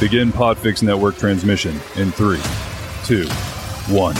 [0.00, 2.40] Begin Podfix Network transmission in three,
[3.04, 3.28] two,
[3.94, 4.16] one.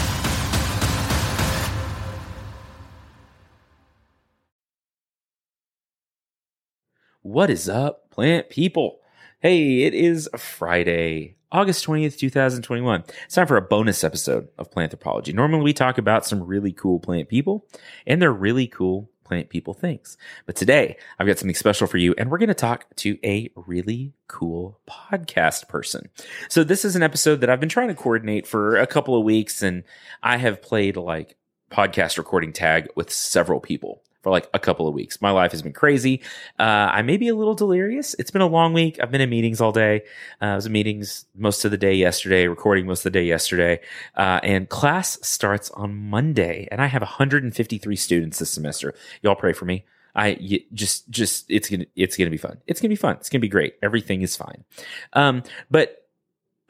[7.23, 9.01] What is up, plant people?
[9.41, 13.03] Hey, it is Friday, August 20th, 2021.
[13.25, 15.35] It's time for a bonus episode of Planthropology.
[15.35, 17.67] Normally, we talk about some really cool plant people
[18.07, 20.17] and their really cool plant people things.
[20.47, 23.51] But today, I've got something special for you, and we're going to talk to a
[23.57, 26.09] really cool podcast person.
[26.49, 29.25] So, this is an episode that I've been trying to coordinate for a couple of
[29.25, 29.83] weeks, and
[30.23, 31.37] I have played like
[31.71, 35.21] podcast recording tag with several people for like a couple of weeks.
[35.21, 36.23] My life has been crazy.
[36.59, 38.15] Uh, I may be a little delirious.
[38.19, 38.99] It's been a long week.
[39.01, 40.03] I've been in meetings all day.
[40.41, 43.27] Uh, I was in meetings most of the day yesterday, recording most of the day
[43.27, 43.81] yesterday.
[44.17, 48.95] Uh, and class starts on Monday, and I have 153 students this semester.
[49.23, 49.85] Y'all pray for me.
[50.17, 52.59] I just, just it's gonna, it's gonna be fun.
[52.67, 53.17] It's gonna be fun.
[53.17, 53.75] It's gonna be great.
[53.83, 54.65] Everything is fine.
[55.13, 56.09] Um, but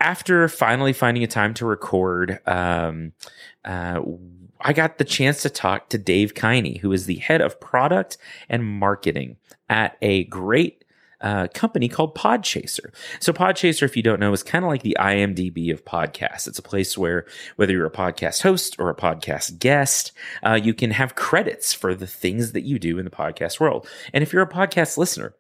[0.01, 3.13] after finally finding a time to record, um,
[3.65, 4.01] uh,
[4.65, 8.16] I got the chance to talk to Dave Kiney, who is the head of product
[8.48, 9.37] and marketing
[9.68, 10.84] at a great
[11.21, 12.95] uh, company called Podchaser.
[13.21, 16.48] So, Podchaser, if you don't know, is kind of like the IMDb of podcasts.
[16.48, 20.12] It's a place where, whether you're a podcast host or a podcast guest,
[20.43, 23.87] uh, you can have credits for the things that you do in the podcast world.
[24.12, 25.34] And if you're a podcast listener,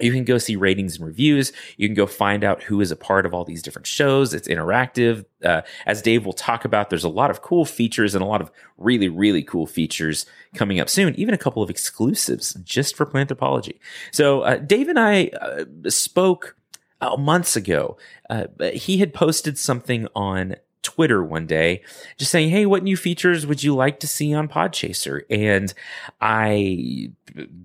[0.00, 1.52] you can go see ratings and reviews.
[1.76, 4.34] You can go find out who is a part of all these different shows.
[4.34, 5.24] It's interactive.
[5.44, 8.40] Uh, as Dave will talk about, there's a lot of cool features and a lot
[8.40, 13.06] of really, really cool features coming up soon, even a couple of exclusives just for
[13.06, 13.78] Planthropology.
[14.10, 16.56] So, uh, Dave and I uh, spoke
[17.00, 17.96] uh, months ago.
[18.28, 21.82] Uh, he had posted something on Twitter one day,
[22.16, 25.22] just saying, Hey, what new features would you like to see on Podchaser?
[25.28, 25.74] And
[26.20, 27.10] I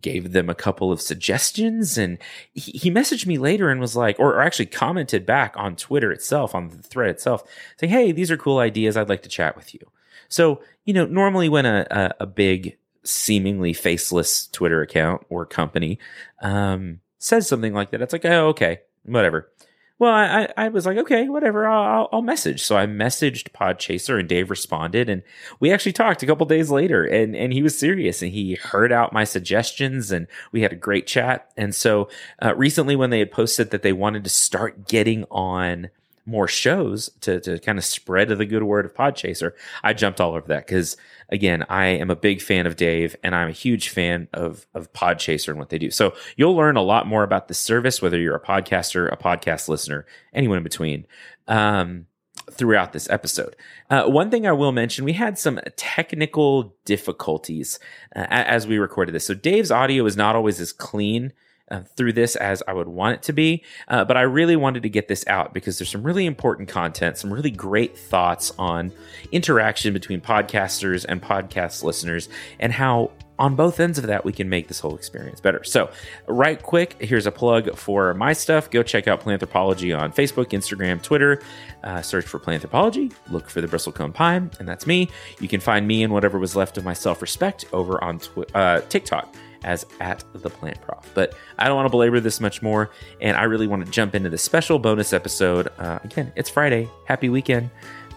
[0.02, 2.18] gave them a couple of suggestions and
[2.54, 6.12] he, he messaged me later and was like, or, or, actually commented back on Twitter
[6.12, 7.44] itself, on the thread itself,
[7.78, 8.98] saying, Hey, these are cool ideas.
[8.98, 9.82] I'd like to chat with you.
[10.30, 16.00] So, you know, normally when a, a, a big, seemingly faceless Twitter account or company
[16.42, 19.52] um, says something like that, it's like, oh, okay, whatever.
[20.00, 22.64] Well, I, I was like, okay, whatever, I'll, I'll message.
[22.64, 25.22] So I messaged Podchaser and Dave responded and
[25.60, 28.94] we actually talked a couple days later and, and he was serious and he heard
[28.94, 31.52] out my suggestions and we had a great chat.
[31.58, 32.08] And so
[32.42, 35.90] uh, recently when they had posted that they wanted to start getting on
[36.30, 39.54] more shows to, to kind of spread the good word of Podchaser,
[39.84, 40.96] I jumped all over that because
[41.30, 44.94] again, I am a big fan of Dave and I'm a huge fan of, of
[44.94, 45.92] Podchaser and what they do.
[45.92, 49.68] So you'll learn a lot more about the service, whether you're a podcaster, a podcast
[49.68, 51.06] listener, anyone in between.
[51.48, 52.06] Um,
[52.52, 53.56] throughout this episode.
[53.92, 57.80] Uh, one thing I will mention, we had some technical difficulties
[58.16, 59.28] uh, as we recorded this.
[59.28, 61.32] So Dave's audio is not always as clean
[61.72, 63.64] uh, through this as I would want it to be.
[63.88, 67.18] Uh, but I really wanted to get this out because there's some really important content,
[67.18, 68.92] some really great thoughts on
[69.32, 72.30] interaction between podcasters and podcast listeners,
[72.60, 75.64] and how on both ends of that we can make this whole experience better.
[75.64, 75.90] So,
[76.28, 78.70] right quick, here's a plug for my stuff.
[78.70, 81.42] Go check out Planthropology on Facebook, Instagram, Twitter.
[81.84, 85.10] Uh, search for Planthropology, look for the bristlecone pine, and that's me.
[85.40, 88.20] You can find me and whatever was left of my self respect over on
[88.54, 89.34] uh, TikTok
[89.64, 91.10] as at the plant prof.
[91.14, 94.16] But I don't want to belabor this much more, and I really want to jump
[94.16, 95.70] into this special bonus episode.
[95.78, 96.88] Uh, again, it's Friday.
[97.06, 97.70] Happy weekend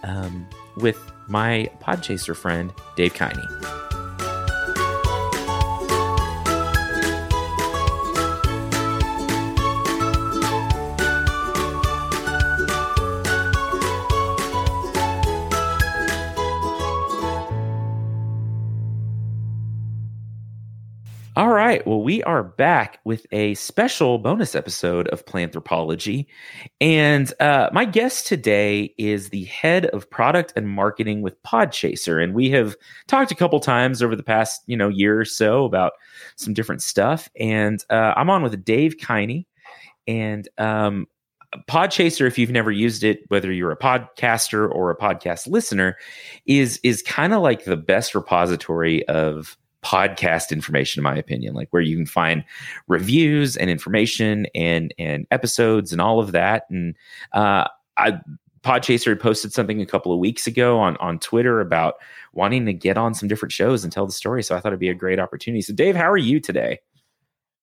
[0.03, 3.92] um, with my Podchaser friend, Dave Kiney.
[21.73, 21.87] Right.
[21.87, 26.27] Well, we are back with a special bonus episode of Planthropology.
[26.79, 32.23] And uh, my guest today is the head of product and marketing with Podchaser.
[32.23, 32.75] And we have
[33.07, 35.93] talked a couple times over the past, you know, year or so about
[36.35, 37.27] some different stuff.
[37.39, 39.47] And uh, I'm on with Dave Kiney.
[40.05, 41.07] And um,
[41.67, 45.97] Podchaser, if you've never used it, whether you're a podcaster or a podcast listener,
[46.45, 51.67] is is kind of like the best repository of podcast information in my opinion like
[51.71, 52.43] where you can find
[52.87, 56.65] reviews and information and and episodes and all of that.
[56.69, 56.95] And
[57.33, 58.19] uh i
[58.63, 61.95] podchaser posted something a couple of weeks ago on on twitter about
[62.31, 64.41] wanting to get on some different shows and tell the story.
[64.41, 65.61] So i thought it'd be a great opportunity.
[65.61, 66.79] So dave how are you today?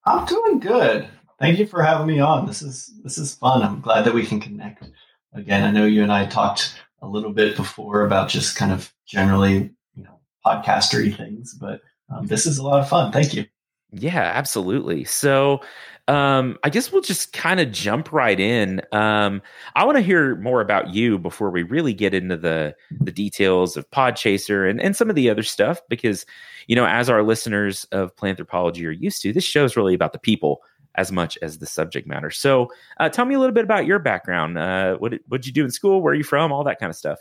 [0.05, 1.08] I'm doing good.
[1.38, 2.46] Thank you for having me on.
[2.46, 3.62] This is this is fun.
[3.62, 4.84] I'm glad that we can connect
[5.32, 5.64] again.
[5.64, 9.70] I know you and i talked a little bit before about just kind of generally
[9.94, 11.81] you know podcastery things but
[12.11, 13.12] um, this is a lot of fun.
[13.12, 13.45] Thank you.
[13.93, 15.05] Yeah, absolutely.
[15.05, 15.61] So,
[16.09, 18.83] um, I guess we'll just kind of jump right in.
[18.93, 19.43] Um,
[19.75, 23.77] I want to hear more about you before we really get into the the details
[23.77, 26.25] of Podchaser and and some of the other stuff, because
[26.67, 30.12] you know, as our listeners of Planthropology are used to, this show is really about
[30.12, 30.62] the people
[30.97, 32.31] as much as the subject matter.
[32.31, 32.69] So,
[32.99, 34.59] uh, tell me a little bit about your background.
[34.59, 36.01] Uh, what what did you do in school?
[36.01, 36.53] Where are you from?
[36.53, 37.19] All that kind of stuff.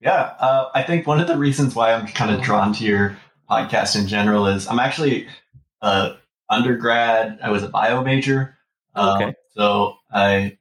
[0.00, 3.16] Yeah, uh, I think one of the reasons why I'm kind of drawn to your
[3.48, 5.28] podcast in general is I'm actually
[5.82, 6.14] uh,
[6.48, 7.38] undergrad.
[7.42, 8.56] I was a bio major,
[8.94, 9.34] um, okay.
[9.54, 10.58] so I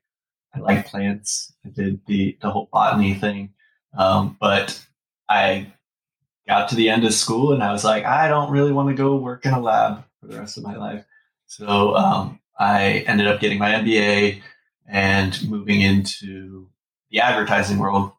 [0.54, 1.54] I like plants.
[1.66, 3.54] I did the the whole botany thing,
[3.98, 4.86] um, but
[5.30, 5.74] I
[6.48, 8.96] got to the end of school and I was like, I don't really want to
[8.96, 11.04] go work in a lab for the rest of my life.
[11.48, 14.42] So um, I ended up getting my MBA
[14.88, 16.70] and moving into
[17.10, 18.12] the advertising world.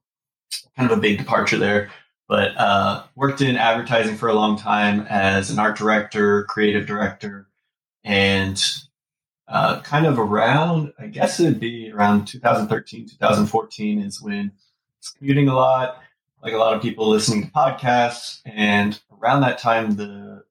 [0.76, 1.90] Kind of a big departure there,
[2.28, 7.46] but uh, worked in advertising for a long time as an art director, creative director,
[8.04, 8.62] and
[9.48, 14.52] uh, kind of around, I guess it'd be around 2013, 2014 is when
[15.18, 16.02] commuting a lot,
[16.42, 18.40] like a lot of people listening to podcasts.
[18.44, 20.44] And around that time, the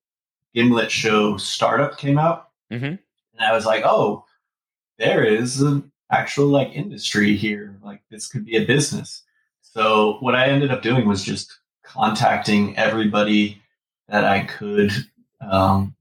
[0.53, 2.49] Gimlet show Startup came out.
[2.71, 2.85] Mm-hmm.
[2.85, 4.23] And I was like, oh,
[4.97, 7.77] there is an actual like industry here.
[7.83, 9.23] Like this could be a business.
[9.61, 13.61] So what I ended up doing was just contacting everybody
[14.07, 14.91] that I could,
[15.41, 15.95] um,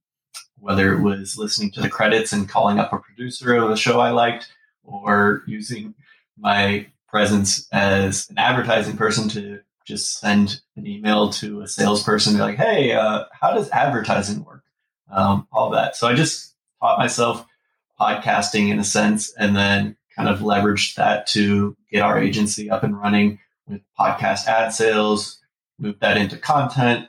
[0.59, 4.01] whether it was listening to the credits and calling up a producer of a show
[4.01, 4.53] I liked,
[4.83, 5.95] or using
[6.39, 12.41] my presence as an advertising person to just send an email to a salesperson, be
[12.41, 14.65] like, "Hey, uh, how does advertising work?"
[15.11, 15.97] Um, all that.
[15.97, 17.47] So I just taught myself
[18.01, 22.83] podcasting in a sense, and then kind of leveraged that to get our agency up
[22.83, 25.41] and running with podcast ad sales,
[25.79, 27.09] moved that into content,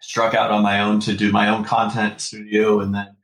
[0.00, 2.80] struck out on my own to do my own content studio.
[2.80, 3.16] And then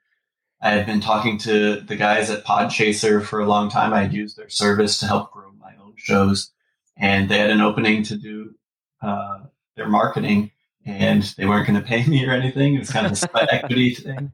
[0.61, 3.93] I had been talking to the guys at Podchaser for a long time.
[3.93, 6.51] I had used their service to help grow my own shows.
[6.97, 8.55] And they had an opening to do
[9.03, 9.41] uh,
[9.77, 10.51] their marketing
[10.87, 12.75] and they weren't going to pay me or anything.
[12.75, 14.33] It was kind of a sweat equity thing.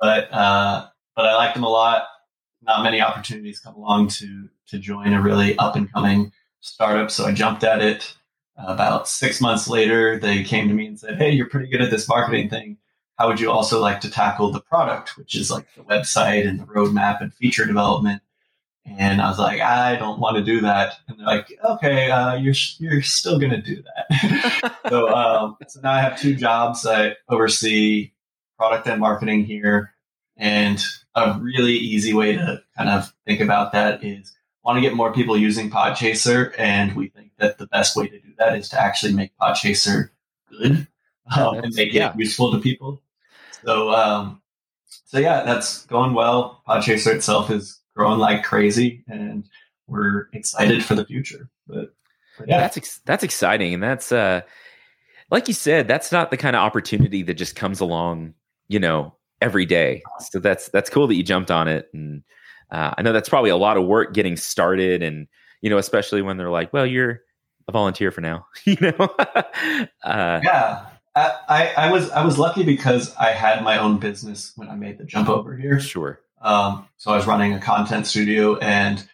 [0.00, 2.04] But, uh, but I liked them a lot.
[2.62, 7.10] Not many opportunities come along to, to join a really up and coming startup.
[7.10, 8.14] So I jumped at it
[8.58, 11.90] about six months later, they came to me and said, Hey, you're pretty good at
[11.90, 12.76] this marketing thing.
[13.16, 16.60] How would you also like to tackle the product, which is like the website and
[16.60, 18.22] the roadmap and feature development?
[18.86, 20.94] And I was like, I don't want to do that.
[21.08, 24.76] And they're like, okay, uh, you're, you're still going to do that.
[24.88, 26.86] so, um, so now I have two jobs.
[26.86, 28.12] I oversee
[28.56, 29.94] product and marketing here.
[30.36, 30.82] And
[31.14, 34.32] a really easy way to kind of think about that is
[34.64, 36.52] want to get more people using Podchaser.
[36.58, 40.10] And we think that the best way to do that is to actually make Podchaser
[40.50, 40.86] good
[41.36, 42.10] um, and make yeah.
[42.10, 43.02] it useful to people.
[43.64, 44.40] So, um,
[45.06, 46.62] so yeah, that's going well.
[46.68, 49.44] Podchaser itself is growing like crazy, and
[49.86, 51.48] we're excited for the future.
[51.66, 51.94] But,
[52.38, 54.42] but yeah, that's ex- that's exciting, and that's uh,
[55.30, 58.34] like you said, that's not the kind of opportunity that just comes along,
[58.68, 60.02] you know, every day.
[60.20, 62.22] So that's that's cool that you jumped on it, and
[62.70, 65.26] uh, I know that's probably a lot of work getting started, and
[65.60, 67.22] you know, especially when they're like, "Well, you're
[67.66, 69.14] a volunteer for now," you know.
[70.04, 74.68] uh, yeah, I, I, was I was lucky because I had my own business when
[74.68, 75.80] I made the jump over here.
[75.80, 76.20] Sure.
[76.40, 79.06] Um, so I was running a content studio, and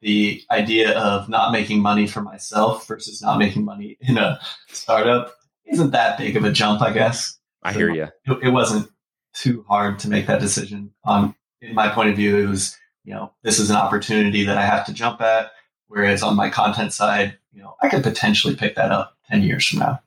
[0.00, 5.36] the idea of not making money for myself versus not making money in a startup
[5.66, 7.38] isn't that big of a jump, I guess.
[7.62, 8.08] I so hear you.
[8.24, 8.90] It, it, wasn't
[9.32, 10.90] too hard to make that decision.
[11.04, 14.58] Um, in my point of view, it was you know this is an opportunity that
[14.58, 15.52] I have to jump at.
[15.88, 19.66] Whereas on my content side, you know, I could potentially pick that up ten years
[19.66, 20.00] from now.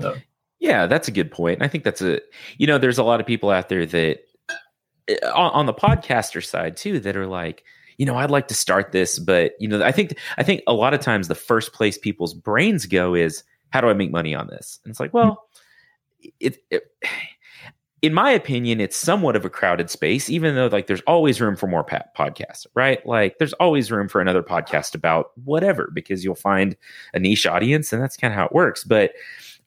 [0.00, 0.16] So.
[0.60, 1.62] Yeah, that's a good point.
[1.62, 2.20] I think that's a
[2.56, 4.18] you know, there's a lot of people out there that
[5.08, 7.62] eh, on, on the podcaster side too that are like,
[7.96, 10.72] you know, I'd like to start this, but you know, I think I think a
[10.72, 14.34] lot of times the first place people's brains go is how do I make money
[14.34, 14.80] on this?
[14.84, 15.48] And it's like, well,
[16.40, 16.84] it, it
[18.00, 21.56] in my opinion, it's somewhat of a crowded space, even though like there's always room
[21.56, 23.04] for more podcasts, right?
[23.04, 26.76] Like there's always room for another podcast about whatever because you'll find
[27.12, 28.84] a niche audience, and that's kind of how it works.
[28.84, 29.12] But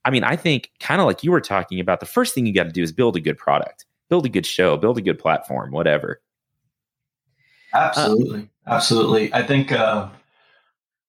[0.06, 2.54] I mean, I think kind of like you were talking about, the first thing you
[2.54, 5.20] got to do is build a good product, build a good show, build a good
[5.20, 6.22] platform, whatever.
[7.74, 9.34] Absolutely, absolutely.
[9.34, 10.08] I think uh,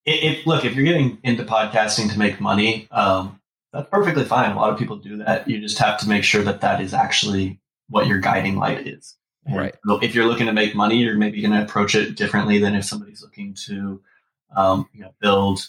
[0.04, 3.40] if look if you're getting into podcasting to make money, um,
[3.72, 4.52] that's perfectly fine.
[4.52, 5.48] A lot of people do that.
[5.48, 9.16] You just have to make sure that that is actually what your guiding light is.
[9.46, 9.74] And right.
[10.02, 12.84] If you're looking to make money, you're maybe going to approach it differently than if
[12.84, 14.00] somebody's looking to,
[14.54, 15.66] um, you know, build,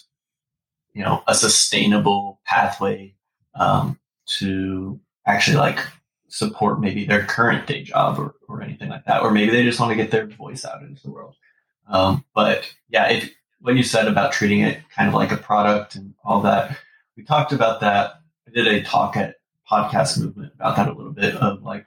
[0.92, 3.14] you know, a sustainable pathway
[3.54, 3.98] um,
[4.38, 5.80] to actually like
[6.28, 9.80] support maybe their current day job or, or anything like that, or maybe they just
[9.80, 11.34] want to get their voice out into the world.
[11.88, 15.94] Um, but yeah, if what you said about treating it kind of like a product
[15.96, 16.76] and all that,
[17.16, 18.20] we talked about that.
[18.46, 19.36] I did a talk at
[19.70, 21.86] Podcast Movement about that a little bit of like,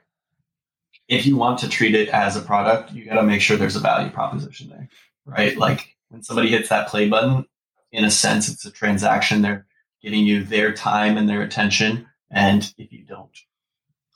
[1.08, 3.76] if you want to treat it as a product, you got to make sure there's
[3.76, 4.88] a value proposition there,
[5.24, 5.56] right?
[5.56, 7.46] Like when somebody hits that play button,
[7.92, 9.40] in a sense, it's a transaction.
[9.40, 9.66] They're
[10.02, 12.06] getting you their time and their attention.
[12.30, 13.30] And if you don't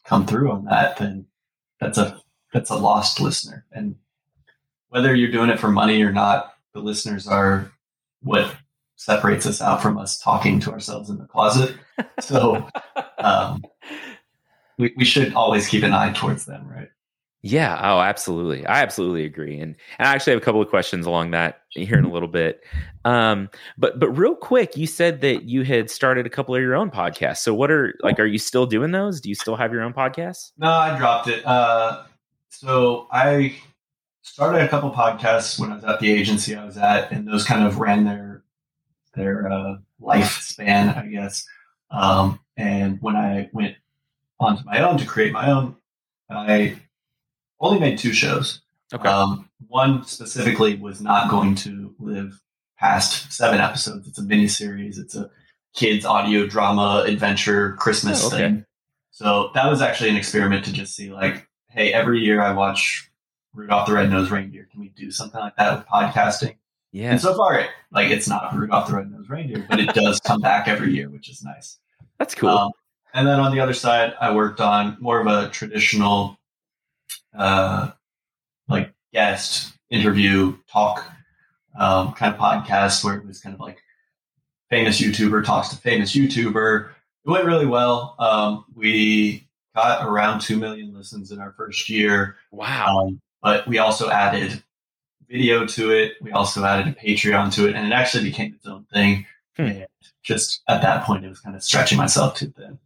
[0.04, 1.26] come through on that, then
[1.80, 2.20] that's a
[2.52, 3.64] that's a lost listener.
[3.72, 3.96] And
[4.88, 7.72] whether you're doing it for money or not, the listeners are
[8.22, 8.54] what
[9.02, 11.74] separates us out from us talking to ourselves in the closet.
[12.20, 12.66] So
[13.18, 13.62] um,
[14.76, 16.88] we, we should always keep an eye towards them, right?
[17.42, 17.78] Yeah.
[17.80, 18.66] Oh, absolutely.
[18.66, 19.60] I absolutely agree.
[19.60, 22.28] And, and I actually have a couple of questions along that here in a little
[22.28, 22.64] bit.
[23.04, 26.74] Um, but but real quick, you said that you had started a couple of your
[26.74, 27.38] own podcasts.
[27.38, 28.18] So what are like?
[28.18, 29.20] Are you still doing those?
[29.20, 30.52] Do you still have your own podcasts?
[30.56, 31.44] No, I dropped it.
[31.44, 32.04] Uh,
[32.48, 33.56] so I
[34.22, 37.44] started a couple podcasts when I was at the agency I was at, and those
[37.44, 38.31] kind of ran their
[39.14, 41.46] their uh, lifespan, I guess.
[41.90, 43.76] Um, and when I went
[44.40, 45.76] onto my own to create my own,
[46.30, 46.78] I
[47.60, 48.62] only made two shows.
[48.92, 49.08] Okay.
[49.08, 52.40] Um, one specifically was not going to live
[52.78, 54.08] past seven episodes.
[54.08, 54.98] It's a mini series.
[54.98, 55.30] It's a
[55.74, 58.36] kids audio drama adventure Christmas oh, okay.
[58.38, 58.66] thing.
[59.10, 63.10] So that was actually an experiment to just see like, hey, every year I watch
[63.54, 64.68] Rudolph the Red-Nosed Reindeer.
[64.70, 66.56] Can we do something like that with podcasting?
[66.92, 67.12] Yeah.
[67.12, 70.20] And so far, it, like it's not a Rudolph the Red-Nosed Reindeer, but it does
[70.20, 71.78] come back every year, which is nice.
[72.18, 72.50] That's cool.
[72.50, 72.72] Um,
[73.14, 76.38] and then on the other side, I worked on more of a traditional
[77.36, 77.90] uh,
[78.68, 81.04] like guest interview talk
[81.78, 83.82] um, kind of podcast where it was kind of like
[84.70, 86.90] famous YouTuber talks to famous YouTuber.
[87.24, 88.16] It went really well.
[88.18, 92.36] Um, we got around 2 million listens in our first year.
[92.50, 93.06] Wow.
[93.06, 94.62] Um, but we also added
[95.32, 96.12] video to it.
[96.20, 99.26] We also added a Patreon to it, and it actually became its own thing.
[99.56, 99.62] Hmm.
[99.62, 99.86] And
[100.22, 102.78] just at that point, it was kind of stretching myself too thin.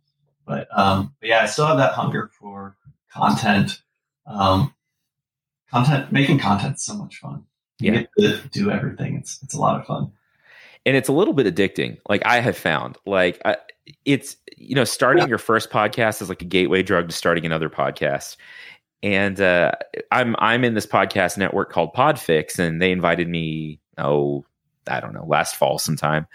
[0.46, 2.76] But, um, but yeah, I still have that hunger for
[3.12, 3.82] content
[4.26, 4.72] um,
[5.70, 7.44] content making content so much fun.
[7.78, 8.04] You yeah.
[8.16, 9.16] get to do everything.
[9.16, 10.12] It's it's a lot of fun.
[10.84, 11.98] And it's a little bit addicting.
[12.08, 13.56] Like I have found, like I,
[14.04, 15.28] it's you know, starting yeah.
[15.28, 18.36] your first podcast is like a gateway drug to starting another podcast.
[19.06, 19.70] And uh,
[20.10, 23.78] I'm I'm in this podcast network called Podfix, and they invited me.
[23.98, 24.44] Oh,
[24.88, 26.26] I don't know, last fall sometime.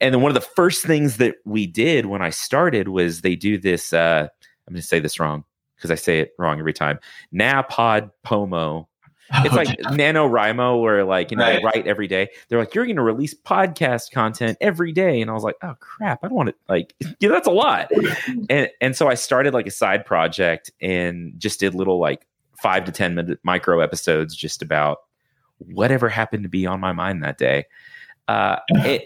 [0.00, 3.34] And then one of the first things that we did when I started was they
[3.34, 3.92] do this.
[3.92, 4.28] Uh,
[4.68, 5.42] I'm going to say this wrong
[5.74, 7.00] because I say it wrong every time.
[7.34, 8.88] Napod Pomo.
[9.44, 11.58] It's like NaNoWriMo, where like, you know, right.
[11.58, 12.28] they write every day.
[12.48, 15.20] They're like, you're going to release podcast content every day.
[15.20, 17.90] And I was like, oh crap, I don't want to like, yeah, that's a lot.
[18.50, 22.26] and, and so I started like a side project and just did little like
[22.62, 24.98] five to 10 minute micro episodes just about
[25.58, 27.64] whatever happened to be on my mind that day.
[28.28, 28.56] Uh,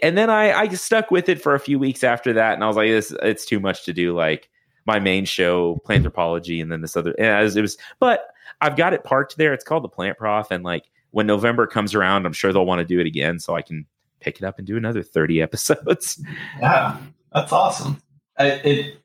[0.01, 2.53] and then I, I stuck with it for a few weeks after that.
[2.53, 4.15] And I was like, this, it's too much to do.
[4.15, 4.49] Like,
[4.89, 7.17] my main show, Planthropology, and then this other.
[7.19, 8.27] As it was, but
[8.59, 9.53] I've got it parked there.
[9.53, 12.79] It's called the Plant Prof, and like when November comes around, I'm sure they'll want
[12.79, 13.85] to do it again, so I can
[14.19, 16.21] pick it up and do another 30 episodes.
[16.59, 16.97] Yeah,
[17.31, 18.01] that's awesome.
[18.37, 18.97] I, it,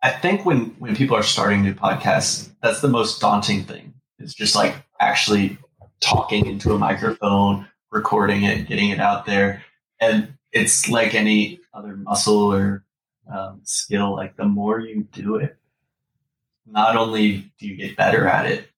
[0.00, 3.94] I think when when people are starting new podcasts, that's the most daunting thing.
[4.20, 5.58] It's just like actually
[6.00, 9.64] talking into a microphone, recording it, getting it out there,
[10.00, 12.84] and it's like any other muscle or
[13.30, 15.56] um, skill, like the more you do it,
[16.66, 18.68] not only do you get better at it,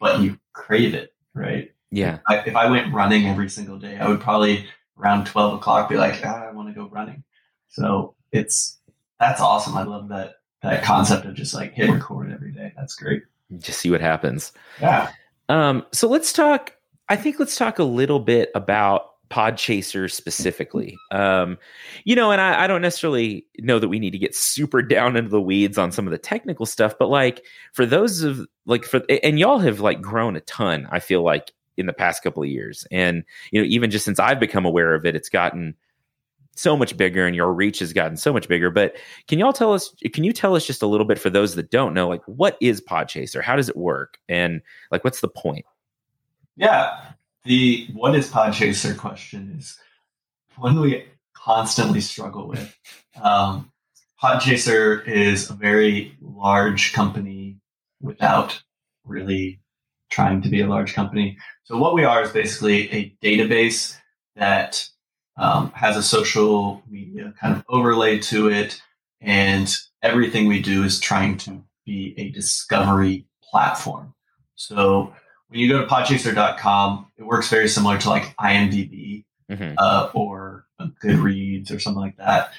[0.00, 1.72] but you crave it, right?
[1.90, 2.18] Yeah.
[2.28, 4.66] I, if I went running every single day, I would probably
[4.98, 7.24] around 12 o'clock be like, ah, I want to go running.
[7.68, 8.78] So it's,
[9.18, 9.76] that's awesome.
[9.76, 12.72] I love that, that concept of just like hit record every day.
[12.76, 13.22] That's great.
[13.58, 14.52] Just see what happens.
[14.80, 15.10] Yeah.
[15.48, 16.72] Um, so let's talk,
[17.08, 20.96] I think let's talk a little bit about Podchaser specifically.
[21.10, 21.58] Um,
[22.04, 25.16] you know, and I, I, don't necessarily know that we need to get super down
[25.16, 28.84] into the weeds on some of the technical stuff, but like for those of like
[28.84, 32.42] for and y'all have like grown a ton, I feel like in the past couple
[32.42, 32.86] of years.
[32.90, 35.74] And, you know, even just since I've become aware of it, it's gotten
[36.56, 38.70] so much bigger and your reach has gotten so much bigger.
[38.70, 41.56] But can y'all tell us, can you tell us just a little bit for those
[41.56, 43.42] that don't know, like what is Podchaser?
[43.42, 44.18] How does it work?
[44.28, 44.60] And
[44.92, 45.64] like what's the point?
[46.56, 47.14] Yeah
[47.44, 49.78] the what is Podchaser question is
[50.56, 52.76] one we constantly struggle with.
[53.20, 53.70] Um,
[54.22, 57.58] Podchaser is a very large company
[58.00, 58.62] without
[59.04, 59.60] really
[60.10, 61.36] trying to be a large company.
[61.64, 63.96] So what we are is basically a database
[64.36, 64.88] that
[65.36, 68.80] um, has a social media kind of overlay to it
[69.20, 74.14] and everything we do is trying to be a discovery platform.
[74.54, 75.12] So
[75.54, 79.74] when you go to podchaser.com, it works very similar to like IMDb mm-hmm.
[79.78, 80.66] uh, or
[81.00, 82.50] Goodreads or something like that.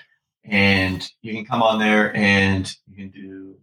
[0.46, 3.58] And you can come on there and you can do,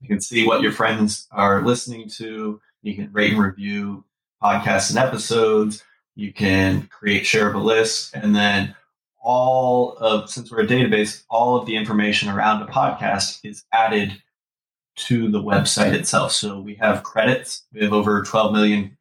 [0.00, 2.60] you can see what your friends are listening to.
[2.82, 4.04] You can rate and review
[4.42, 5.84] podcasts and episodes.
[6.16, 8.12] You can create shareable lists.
[8.12, 8.74] And then
[9.22, 14.20] all of, since we're a database, all of the information around a podcast is added
[14.98, 16.32] to the website itself.
[16.32, 17.64] So we have credits.
[17.72, 18.96] We have over 12 million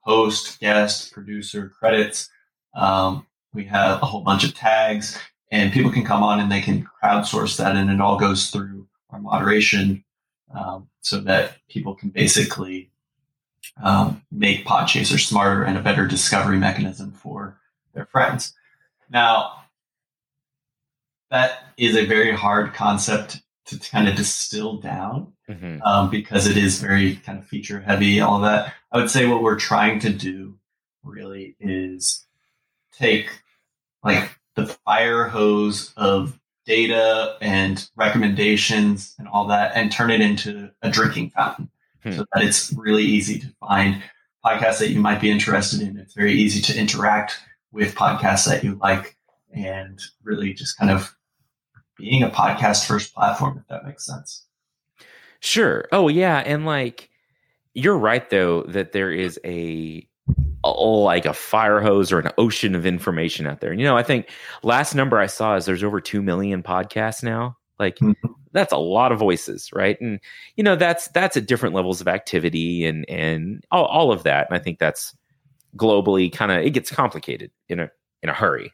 [0.00, 2.30] host, guest, producer credits.
[2.74, 5.18] Um, we have a whole bunch of tags,
[5.50, 8.86] and people can come on and they can crowdsource that, and it all goes through
[9.10, 10.04] our moderation
[10.54, 12.90] um, so that people can basically
[13.82, 17.58] um, make Podchaser smarter and a better discovery mechanism for
[17.94, 18.54] their friends.
[19.10, 19.64] Now,
[21.30, 25.80] that is a very hard concept to kind of distill down mm-hmm.
[25.82, 28.74] um, because it is very kind of feature heavy, all of that.
[28.92, 30.58] I would say what we're trying to do
[31.04, 32.26] really is
[32.92, 33.30] take
[34.02, 40.70] like the fire hose of data and recommendations and all that and turn it into
[40.82, 41.70] a drinking fountain
[42.02, 42.12] hmm.
[42.12, 44.02] so that it's really easy to find
[44.44, 45.96] podcasts that you might be interested in.
[45.96, 47.38] It's very easy to interact
[47.72, 49.16] with podcasts that you like
[49.52, 51.14] and really just kind of
[52.00, 54.46] being a podcast first platform, if that makes sense.
[55.40, 55.86] Sure.
[55.92, 56.38] Oh, yeah.
[56.38, 57.10] And like,
[57.74, 60.06] you're right, though, that there is a,
[60.64, 63.70] oh, like a fire hose or an ocean of information out there.
[63.70, 64.28] And, you know, I think
[64.62, 67.56] last number I saw is there's over 2 million podcasts now.
[67.78, 68.32] Like, mm-hmm.
[68.52, 69.98] that's a lot of voices, right?
[70.00, 70.20] And,
[70.56, 74.48] you know, that's, that's at different levels of activity and, and all, all of that.
[74.50, 75.16] And I think that's
[75.76, 77.90] globally kind of, it gets complicated in a,
[78.22, 78.72] in a hurry.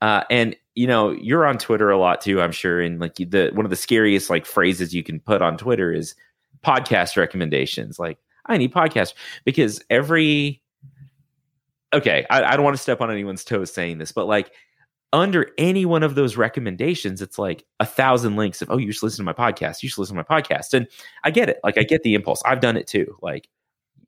[0.00, 2.80] Uh, and you know, you're on Twitter a lot too, I'm sure.
[2.80, 6.14] And like the one of the scariest like phrases you can put on Twitter is
[6.64, 7.98] podcast recommendations.
[7.98, 9.14] Like, I need podcast
[9.44, 10.62] because every
[11.92, 14.52] okay, I, I don't want to step on anyone's toes saying this, but like
[15.12, 19.02] under any one of those recommendations, it's like a thousand links of, oh, you should
[19.02, 19.82] listen to my podcast.
[19.82, 20.72] You should listen to my podcast.
[20.72, 20.88] And
[21.22, 21.60] I get it.
[21.62, 22.42] Like I get the impulse.
[22.46, 23.14] I've done it too.
[23.20, 23.48] Like,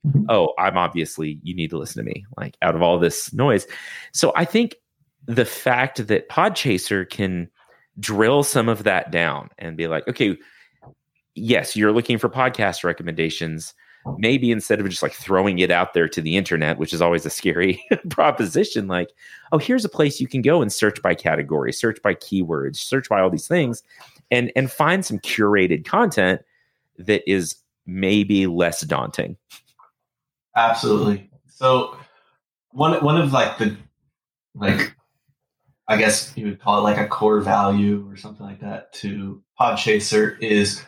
[0.07, 0.25] mm-hmm.
[0.31, 3.67] oh, I'm obviously you need to listen to me, like out of all this noise.
[4.13, 4.77] So I think
[5.27, 7.51] the fact that Podchaser can
[7.99, 10.37] drill some of that down and be like, okay,
[11.35, 13.75] yes, you're looking for podcast recommendations.
[14.19, 17.25] Maybe instead of just like throwing it out there to the internet, which is always
[17.25, 19.09] a scary proposition, like,
[19.51, 23.09] oh, here's a place you can go and search by category, search by keywords, search
[23.09, 23.83] by all these things,
[24.31, 26.43] and and find some curated content
[26.99, 27.57] that is
[27.87, 29.39] maybe less daunting.
[30.55, 31.31] Absolutely.
[31.49, 31.97] So
[32.73, 33.75] one one of like the
[34.55, 34.94] like
[35.87, 39.43] I guess you would call it like a core value or something like that to
[39.61, 40.83] Podchaser is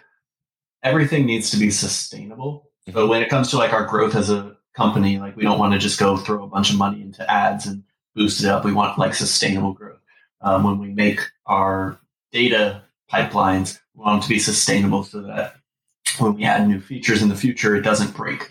[0.83, 2.71] everything needs to be sustainable.
[2.89, 2.99] Mm-hmm.
[2.99, 5.75] So when it comes to like our growth as a company, like we don't want
[5.75, 7.83] to just go throw a bunch of money into ads and
[8.15, 8.65] boost it up.
[8.65, 10.01] We want like sustainable growth.
[10.41, 11.99] Um, when we make our
[12.33, 15.57] data pipelines, we want them to be sustainable so that
[16.19, 18.51] when we add new features in the future, it doesn't break.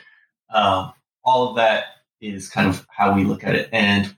[0.49, 1.85] Um, all of that
[2.21, 3.69] is kind of how we look at it.
[3.71, 4.15] And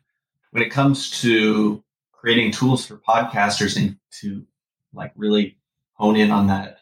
[0.52, 1.84] when it comes to
[2.17, 4.45] creating tools for podcasters and to
[4.93, 5.58] like really
[5.93, 6.80] hone in on that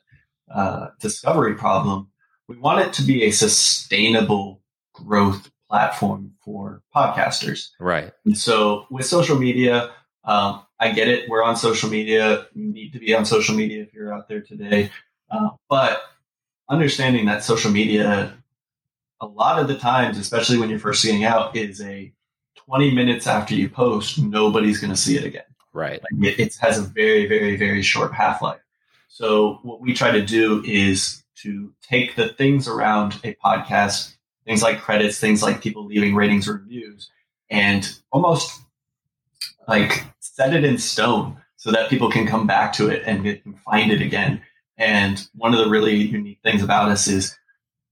[0.54, 2.10] uh, discovery problem,
[2.48, 4.62] we want it to be a sustainable
[4.93, 7.69] growth platform for podcasters.
[7.80, 8.12] Right.
[8.26, 9.91] And so with social media,
[10.24, 11.30] um, I get it.
[11.30, 12.48] We're on social media.
[12.54, 14.91] You need to be on social media if you're out there today.
[15.30, 16.02] Uh, but
[16.69, 18.34] understanding that social media,
[19.21, 22.13] a lot of the times, especially when you're first getting out, is a
[22.67, 25.43] 20 minutes after you post, nobody's going to see it again.
[25.73, 26.01] Right.
[26.01, 28.62] Like it, it has a very, very, very short half life.
[29.08, 34.63] So what we try to do is to take the things around a podcast, things
[34.63, 37.10] like credits, things like people leaving ratings or reviews,
[37.49, 38.62] and almost
[39.67, 43.54] like set it in stone so that people can come back to it and can
[43.65, 44.41] find it again.
[44.78, 47.38] And one of the really unique things about us is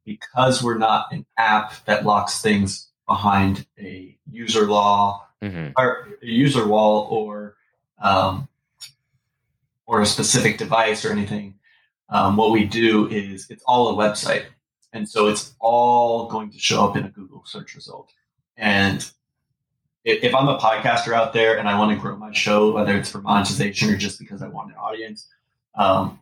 [0.05, 5.71] because we're not an app that locks things behind a user law mm-hmm.
[5.78, 7.56] or a user wall or
[8.02, 8.47] um,
[9.86, 11.56] or a specific device or anything.
[12.10, 14.45] Um, what we do is it's all a website,
[14.93, 18.12] and so it's all going to show up in a Google search result.
[18.58, 18.99] And
[20.04, 22.95] if, if I'm a podcaster out there and I want to grow my show, whether
[22.97, 25.28] it's for monetization or just because I want an audience,
[25.76, 26.19] um,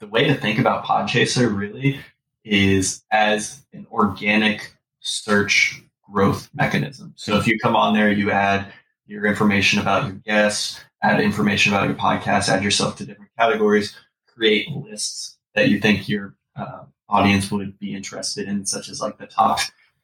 [0.00, 2.00] the way to think about Podchaser really
[2.44, 7.12] is as an organic search growth mechanism.
[7.16, 8.72] So if you come on there, you add
[9.06, 13.96] your information about your guests, add information about your podcast, add yourself to different categories,
[14.34, 19.18] create lists that you think your uh, audience would be interested in, such as like
[19.18, 19.60] the top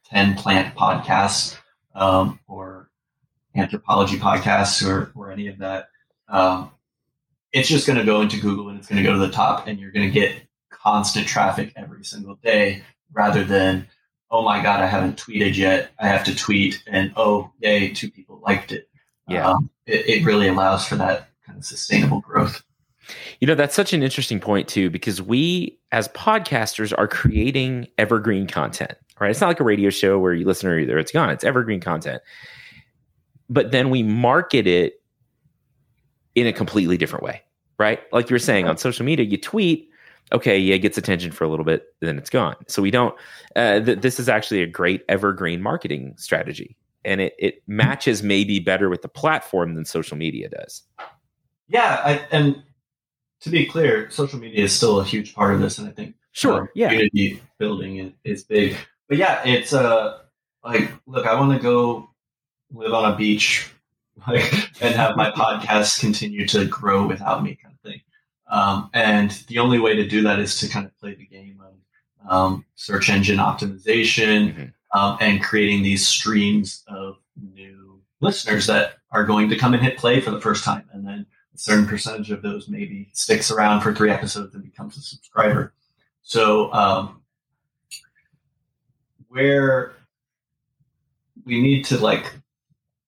[0.09, 1.57] 10 plant podcasts
[1.95, 2.89] um, or
[3.55, 5.89] anthropology podcasts or, or any of that.
[6.27, 6.71] Um,
[7.51, 9.67] it's just going to go into Google and it's going to go to the top,
[9.67, 13.87] and you're going to get constant traffic every single day rather than,
[14.33, 15.91] oh my God, I haven't tweeted yet.
[15.99, 18.89] I have to tweet, and oh, yay, two people liked it.
[19.29, 19.47] Yeah.
[19.47, 22.63] Um, it, it really allows for that kind of sustainable growth.
[23.39, 28.47] You know, that's such an interesting point, too, because we as podcasters are creating evergreen
[28.47, 29.29] content, right?
[29.29, 31.79] It's not like a radio show where you listen or either it's gone, it's evergreen
[31.79, 32.23] content.
[33.49, 34.99] But then we market it
[36.33, 37.43] in a completely different way,
[37.77, 37.99] right?
[38.11, 39.89] Like you were saying on social media, you tweet,
[40.33, 42.55] okay, yeah, it gets attention for a little bit, then it's gone.
[42.67, 43.15] So we don't,
[43.55, 46.75] uh, th- this is actually a great evergreen marketing strategy.
[47.05, 50.83] And it, it matches maybe better with the platform than social media does.
[51.67, 52.01] Yeah.
[52.03, 52.63] I, and
[53.43, 56.15] to be clear, social media is still a huge part of this, and I think
[56.31, 58.77] sure, um, yeah, community building is, is big.
[59.09, 60.19] But yeah, it's uh
[60.63, 62.09] like look, I want to go
[62.71, 63.69] live on a beach
[64.27, 67.72] like, and have my podcast continue to grow without me, kind of thing.
[68.53, 71.59] Um, and the only way to do that is to kind of play the game
[71.59, 71.73] of
[72.29, 74.97] um, search engine optimization mm-hmm.
[74.99, 79.97] um, and creating these streams of new listeners that are going to come and hit
[79.97, 83.81] play for the first time, and then a certain percentage of those maybe sticks around
[83.81, 85.73] for three episodes and becomes a subscriber.
[86.21, 87.23] So, um,
[89.29, 89.93] where
[91.43, 92.31] we need to like,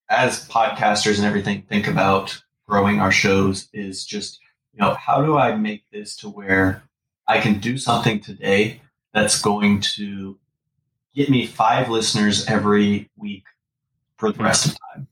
[0.09, 4.39] as podcasters and everything, think about growing our shows is just,
[4.75, 6.83] you know, how do I make this to where
[7.27, 8.81] I can do something today
[9.13, 10.37] that's going to
[11.13, 13.45] get me five listeners every week
[14.17, 15.07] for the rest of time?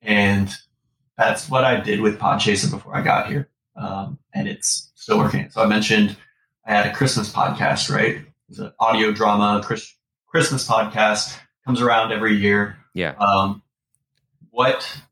[0.00, 0.48] And
[1.18, 3.50] that's what I did with Podchaser before I got here.
[3.76, 5.50] Um, and it's still working.
[5.50, 6.16] So I mentioned
[6.64, 8.24] I had a Christmas podcast, right?
[8.48, 9.94] It's an audio drama Chris,
[10.26, 12.78] Christmas podcast comes around every year.
[12.94, 13.14] Yeah.
[13.18, 13.62] Um,
[14.50, 15.02] what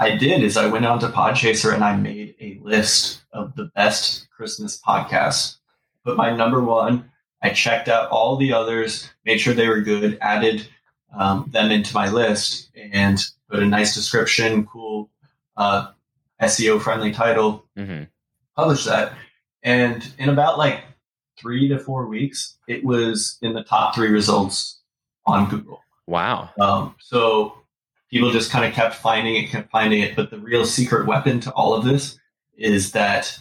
[0.00, 3.66] I did is I went on to Podchaser and I made a list of the
[3.66, 5.58] best Christmas podcasts.
[6.06, 7.10] Put my number one.
[7.42, 10.66] I checked out all the others, made sure they were good, added
[11.14, 15.10] um, them into my list, and put a nice description, cool
[15.58, 15.88] uh,
[16.40, 18.04] SEO friendly title, mm-hmm.
[18.56, 19.12] published that.
[19.62, 20.82] And in about like
[21.38, 24.80] three to four weeks, it was in the top three results
[25.26, 25.82] on Google.
[26.06, 26.50] Wow.
[26.58, 27.59] Um, so
[28.10, 30.16] people just kind of kept finding it, kept finding it.
[30.16, 32.18] But the real secret weapon to all of this
[32.56, 33.38] is that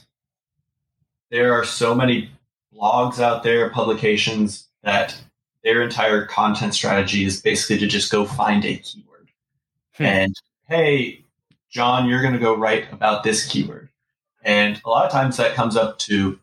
[1.31, 2.29] there are so many
[2.73, 5.19] blogs out there, publications that
[5.63, 9.29] their entire content strategy is basically to just go find a keyword.
[9.95, 10.03] Hmm.
[10.03, 10.35] And
[10.67, 11.25] hey,
[11.69, 13.89] John, you're going to go write about this keyword.
[14.43, 16.39] And a lot of times that comes up to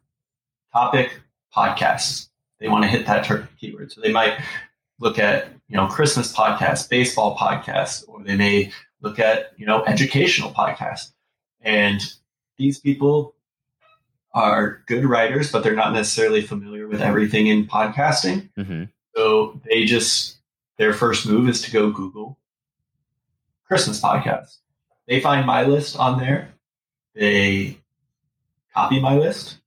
[0.72, 1.20] topic
[1.56, 2.28] podcasts.
[2.60, 3.92] They want to hit that keyword.
[3.92, 4.38] So they might
[4.98, 9.84] look at, you know, Christmas podcasts, baseball podcasts, or they may look at, you know,
[9.84, 11.12] educational podcasts.
[11.60, 12.00] And
[12.56, 13.34] these people
[14.32, 18.50] are good writers, but they're not necessarily familiar with everything in podcasting.
[18.56, 18.84] Mm-hmm.
[19.14, 20.36] So they just,
[20.76, 22.38] their first move is to go Google
[23.66, 24.58] Christmas podcasts.
[25.08, 26.54] They find my list on there.
[27.14, 27.78] They
[28.74, 29.58] copy my list.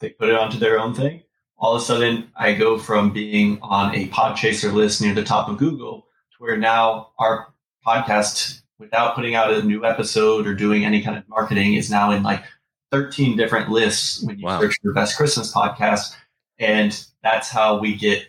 [0.00, 1.22] They put it onto their own thing.
[1.58, 5.48] All of a sudden, I go from being on a Podchaser list near the top
[5.48, 7.52] of Google to where now our
[7.86, 12.10] podcast, without putting out a new episode or doing any kind of marketing, is now
[12.10, 12.44] in like
[12.92, 14.60] 13 different lists when you wow.
[14.60, 16.14] search for best Christmas podcast.
[16.58, 18.26] And that's how we get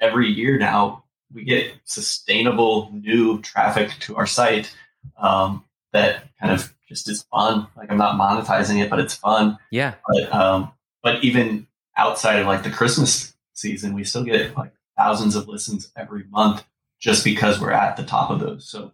[0.00, 4.74] every year now, we get sustainable new traffic to our site
[5.18, 7.66] um, that kind of just is fun.
[7.76, 9.58] Like I'm not monetizing it, but it's fun.
[9.70, 9.94] Yeah.
[10.06, 15.36] But um, but even outside of like the Christmas season, we still get like thousands
[15.36, 16.64] of listens every month
[16.98, 18.68] just because we're at the top of those.
[18.68, 18.92] So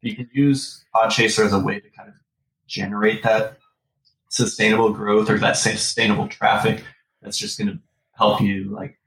[0.00, 2.14] you can use Podchaser as a way to kind of
[2.66, 3.58] generate that
[4.28, 6.82] sustainable growth or that sustainable traffic
[7.20, 7.78] that's just going to
[8.16, 8.98] help you like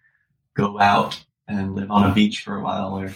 [0.55, 3.09] go out and live on a beach for a while or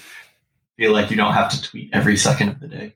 [0.76, 2.96] feel like you don't have to tweet every second of the day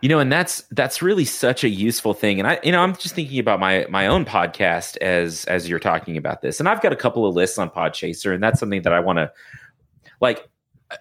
[0.00, 2.38] you know and that's that's really such a useful thing.
[2.38, 5.78] And i you know i'm just thinking about my my own podcast as as you're
[5.78, 6.60] talking about this.
[6.60, 9.18] And i've got a couple of lists on podchaser and that's something that i want
[9.18, 9.32] to
[10.20, 10.48] like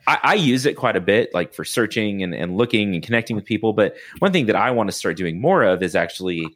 [0.08, 3.36] I, I, use it quite a bit like for searching and, and looking and connecting
[3.36, 3.72] with people.
[3.72, 6.48] But one thing that i want to start doing more of is actually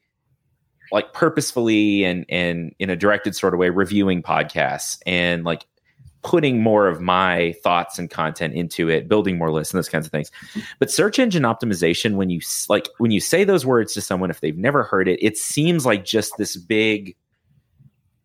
[0.92, 5.66] like purposefully and and in a directed sort of way reviewing podcasts and like
[6.22, 10.06] putting more of my thoughts and content into it, building more lists and those kinds
[10.06, 10.32] of things.
[10.80, 14.42] But search engine optimization, when you like when you say those words to someone, if
[14.42, 17.16] they've never heard it, it seems like just this big.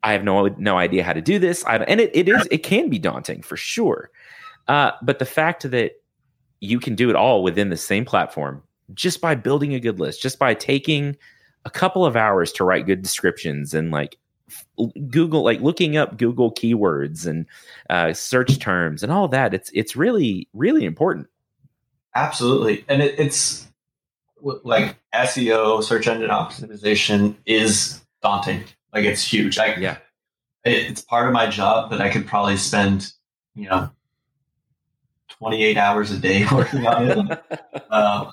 [0.03, 2.59] I have no no idea how to do this, I, and it, it is it
[2.59, 4.11] can be daunting for sure.
[4.69, 5.93] Uh, but the fact that
[6.61, 10.21] you can do it all within the same platform just by building a good list,
[10.21, 11.17] just by taking
[11.65, 14.19] a couple of hours to write good descriptions and like
[15.09, 17.47] Google, like looking up Google keywords and
[17.91, 19.55] uh, search terms and all that.
[19.55, 21.29] It's it's really really important.
[22.15, 23.67] Absolutely, and it, it's
[24.43, 28.65] like SEO, search engine optimization, is daunting.
[28.93, 29.59] Like it's huge.
[29.59, 29.97] I, yeah,
[30.65, 33.13] it, it's part of my job, but I could probably spend
[33.55, 33.91] you know
[35.29, 37.45] 28 hours a day working on it.
[37.91, 38.31] uh,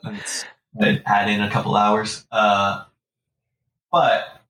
[0.79, 2.25] and add in a couple hours.
[2.31, 2.83] Uh,
[3.91, 4.40] but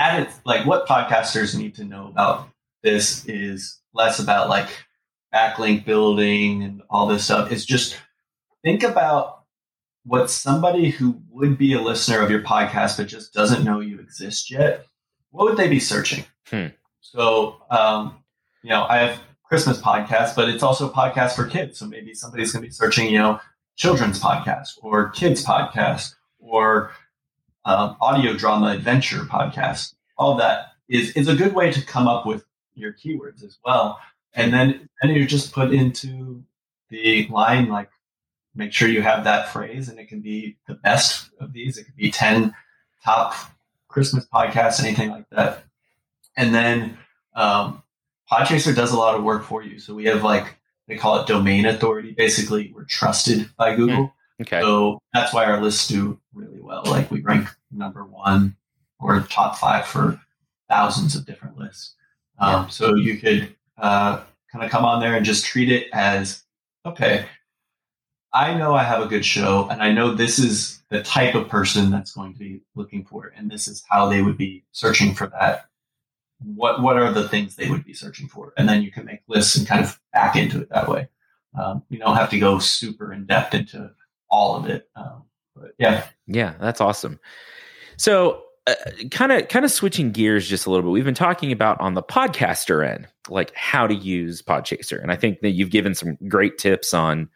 [0.00, 2.48] at its like what podcasters need to know about
[2.82, 4.68] this is less about like
[5.32, 7.52] backlink building and all this stuff.
[7.52, 8.00] It's just
[8.64, 9.44] think about
[10.04, 14.00] what somebody who would be a listener of your podcast but just doesn't know you
[14.00, 14.86] exist yet.
[15.30, 16.24] What would they be searching?
[16.48, 16.68] Hmm.
[17.02, 18.24] So, um,
[18.62, 21.78] you know, I have Christmas podcast, but it's also a podcast for kids.
[21.78, 23.38] So maybe somebody's going to be searching, you know,
[23.76, 26.92] children's podcast or kids podcast or
[27.64, 29.94] um, audio drama adventure podcast.
[30.16, 32.44] All that is is a good way to come up with
[32.74, 33.98] your keywords as well.
[34.34, 36.42] And then then you just put into
[36.88, 37.90] the line like
[38.54, 41.78] make sure you have that phrase and it can be the best of these.
[41.78, 42.54] It could be 10
[43.04, 43.34] top
[43.88, 45.64] Christmas podcasts, anything like that.
[46.36, 46.98] And then
[47.34, 47.82] um,
[48.30, 49.78] Podchaser does a lot of work for you.
[49.78, 50.56] So we have like
[50.88, 52.12] they call it domain authority.
[52.12, 54.12] Basically, we're trusted by Google.
[54.40, 54.60] Okay.
[54.60, 56.82] So that's why our lists do really well.
[56.86, 58.56] Like we rank number one
[58.98, 60.20] or top five for
[60.68, 61.94] thousands of different lists.
[62.38, 62.66] Um, yeah.
[62.68, 66.42] So you could uh, kind of come on there and just treat it as
[66.86, 67.26] okay.
[68.32, 71.48] I know I have a good show, and I know this is the type of
[71.48, 74.64] person that's going to be looking for it, and this is how they would be
[74.70, 75.66] searching for that.
[76.38, 79.20] What what are the things they would be searching for, and then you can make
[79.26, 81.08] lists and kind of back into it that way.
[81.60, 83.90] Um, you don't have to go super in depth into
[84.30, 84.88] all of it.
[84.96, 87.18] Um, but yeah, yeah, that's awesome.
[87.96, 88.42] So,
[89.10, 90.92] kind of kind of switching gears just a little bit.
[90.92, 95.16] We've been talking about on the podcaster end, like how to use Podchaser, and I
[95.16, 97.28] think that you've given some great tips on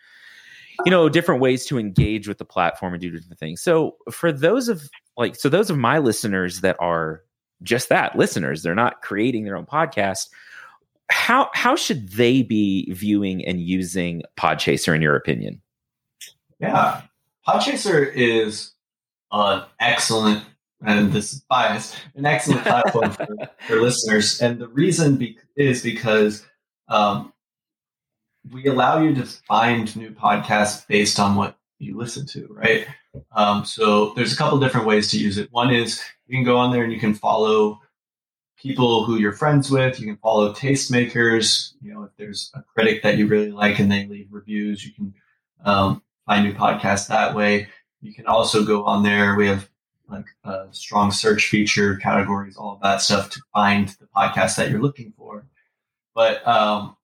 [0.85, 3.61] you know different ways to engage with the platform and do different things.
[3.61, 7.23] So, for those of like so those of my listeners that are
[7.63, 10.29] just that listeners, they're not creating their own podcast.
[11.11, 15.61] How how should they be viewing and using Podchaser in your opinion?
[16.61, 17.03] Yeah,
[17.47, 18.73] Podchaser is
[19.33, 20.45] an excellent,
[20.85, 23.27] and this is biased, an excellent platform for,
[23.67, 24.41] for, listeners.
[24.41, 26.47] And the reason be- is because
[26.89, 27.33] um,
[28.51, 32.87] we allow you to find new podcasts based on what you listen to, right?
[33.33, 35.53] Um, so there's a couple different ways to use it.
[35.53, 37.81] One is you can go on there and you can follow
[38.57, 40.01] people who you're friends with.
[40.01, 41.75] You can follow tastemakers.
[41.83, 44.93] You know, if there's a critic that you really like and they leave reviews, you
[44.93, 45.15] can
[45.65, 47.69] um, find new podcasts that way.
[48.01, 49.35] You can also go on there.
[49.35, 49.69] We have
[50.09, 54.71] like a strong search feature, categories, all of that stuff to find the podcast that
[54.71, 55.47] you're looking for.
[56.15, 56.97] But um,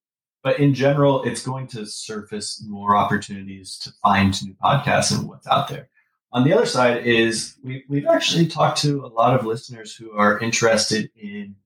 [0.43, 5.47] but in general, it's going to surface more opportunities to find new podcasts and what's
[5.47, 5.89] out there.
[6.33, 10.13] On the other side is we, we've actually talked to a lot of listeners who
[10.13, 11.57] are interested in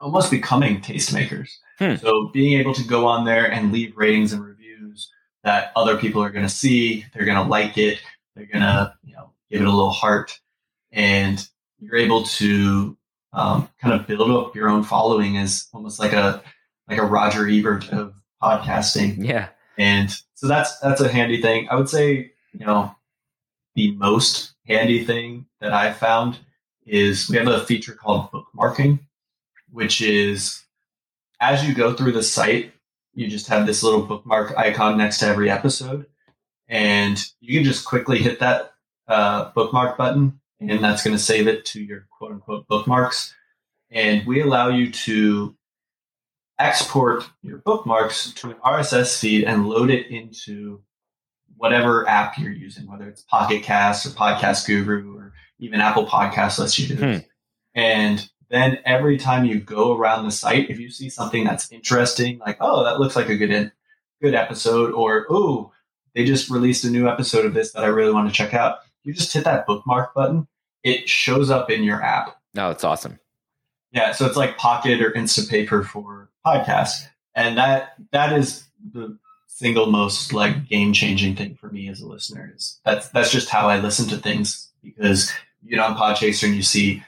[0.00, 1.50] almost becoming tastemakers.
[1.78, 1.96] Hmm.
[1.96, 5.10] So being able to go on there and leave ratings and reviews
[5.44, 8.00] that other people are going to see, they're going to like it,
[8.34, 10.38] they're going to you know give it a little heart,
[10.92, 11.46] and
[11.78, 12.96] you're able to
[13.32, 16.42] um, kind of build up your own following as almost like a
[16.88, 19.26] like a Roger Ebert of podcasting.
[19.26, 19.48] Yeah,
[19.78, 21.68] and so that's that's a handy thing.
[21.70, 22.94] I would say you know
[23.74, 26.38] the most handy thing that I found
[26.86, 28.98] is we have a feature called bookmarking,
[29.70, 30.62] which is
[31.40, 32.72] as you go through the site,
[33.20, 36.06] you just have this little bookmark icon next to every episode.
[36.68, 38.72] And you can just quickly hit that
[39.06, 43.34] uh, bookmark button, and that's going to save it to your quote unquote bookmarks.
[43.90, 45.54] And we allow you to
[46.58, 50.80] export your bookmarks to an RSS feed and load it into
[51.56, 56.58] whatever app you're using, whether it's Pocket Cast or Podcast Guru or even Apple Podcasts
[56.58, 57.20] lets you do this.
[57.20, 57.26] Hmm.
[57.74, 62.38] And then every time you go around the site, if you see something that's interesting,
[62.38, 63.72] like, oh, that looks like a good
[64.20, 65.72] good episode, or oh,
[66.14, 68.78] they just released a new episode of this that I really want to check out,
[69.04, 70.46] you just hit that bookmark button.
[70.82, 72.36] It shows up in your app.
[72.54, 73.18] No, it's awesome.
[73.92, 77.06] Yeah, so it's like Pocket or Instapaper for podcasts.
[77.34, 82.06] and that that is the single most like game changing thing for me as a
[82.06, 85.30] listener is that's that's just how I listen to things because
[85.62, 87.02] you get on Podchaser and you see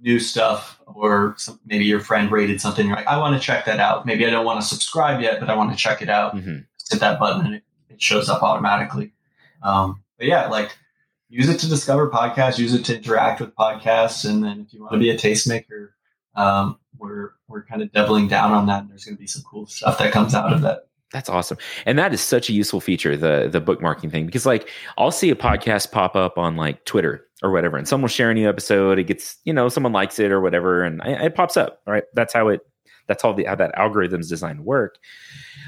[0.00, 3.64] new stuff or some, maybe your friend rated something you're like I want to check
[3.64, 6.08] that out maybe I don't want to subscribe yet but I want to check it
[6.08, 6.58] out mm-hmm.
[6.90, 9.12] hit that button and it, it shows up automatically
[9.62, 10.76] um, but yeah like
[11.28, 14.80] use it to discover podcasts use it to interact with podcasts and then if you
[14.80, 15.90] want to be a tastemaker
[16.34, 19.42] um, we're we're kind of doubling down on that and there's going to be some
[19.42, 21.56] cool stuff that comes out of that that's awesome.
[21.86, 25.30] And that is such a useful feature, the the bookmarking thing, because like I'll see
[25.30, 28.48] a podcast pop up on like Twitter or whatever, and someone will share a new
[28.48, 28.98] episode.
[28.98, 31.80] It gets, you know, someone likes it or whatever, and it pops up.
[31.86, 32.04] Right.
[32.14, 32.60] That's how it
[33.06, 34.98] that's how the how that algorithm's designed to work.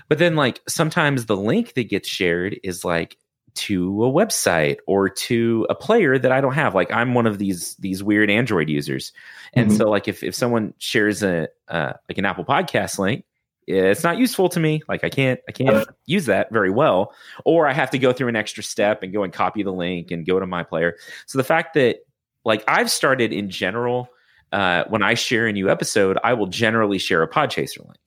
[0.08, 3.16] But then like sometimes the link that gets shared is like
[3.52, 6.74] to a website or to a player that I don't have.
[6.74, 9.12] Like I'm one of these these weird Android users.
[9.54, 9.76] And mm-hmm.
[9.76, 13.24] so like if if someone shares a uh, like an Apple podcast link,
[13.70, 14.82] it's not useful to me.
[14.88, 17.14] Like i can't i can't use that very well.
[17.44, 20.10] Or i have to go through an extra step and go and copy the link
[20.10, 20.96] and go to my player.
[21.26, 22.00] So the fact that
[22.44, 24.08] like i've started in general
[24.52, 28.00] uh, when i share a new episode i will generally share a podchaser link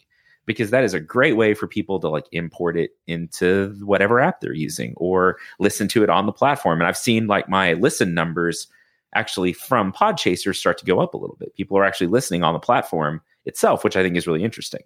[0.46, 4.42] because that is a great way for people to like import it into whatever app
[4.42, 6.82] they're using or listen to it on the platform.
[6.82, 8.68] And i've seen like my listen numbers
[9.16, 11.56] actually from podchaser start to go up a little bit.
[11.56, 14.82] People are actually listening on the platform itself which i think is really interesting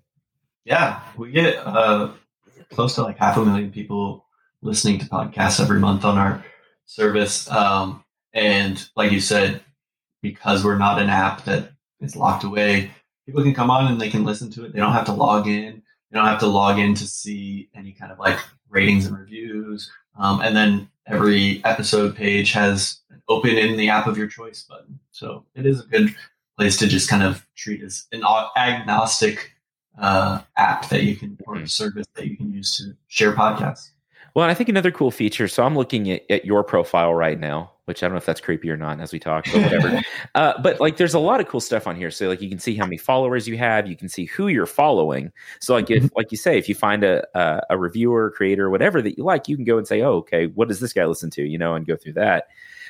[0.67, 2.11] yeah, we get uh,
[2.71, 4.25] close to like half a million people
[4.61, 6.43] listening to podcasts every month on our
[6.85, 7.49] service.
[7.49, 8.03] Um,
[8.33, 9.61] and like you said,
[10.21, 12.91] because we're not an app that is locked away,
[13.25, 14.73] people can come on and they can listen to it.
[14.73, 15.81] They don't have to log in.
[16.11, 19.89] They don't have to log in to see any kind of like ratings and reviews.
[20.19, 24.63] Um, and then every episode page has an open in the app of your choice
[24.63, 24.99] button.
[25.11, 26.13] So it is a good
[26.57, 28.23] place to just kind of treat as an
[28.57, 29.53] agnostic
[29.97, 31.65] uh, app that you can or mm-hmm.
[31.65, 33.91] service that you can use to share podcasts.
[34.37, 35.47] Well, I think another cool feature.
[35.47, 38.39] So I'm looking at, at, your profile right now, which I don't know if that's
[38.39, 40.01] creepy or not as we talk, but whatever.
[40.35, 42.11] uh, but like, there's a lot of cool stuff on here.
[42.11, 43.87] So like, you can see how many followers you have.
[43.87, 45.31] You can see who you're following.
[45.59, 46.15] So like, if mm-hmm.
[46.15, 49.47] like you say, if you find a, a a reviewer, creator, whatever that you like,
[49.47, 51.41] you can go and say, oh, okay, what does this guy listen to?
[51.41, 52.45] You know, and go through that.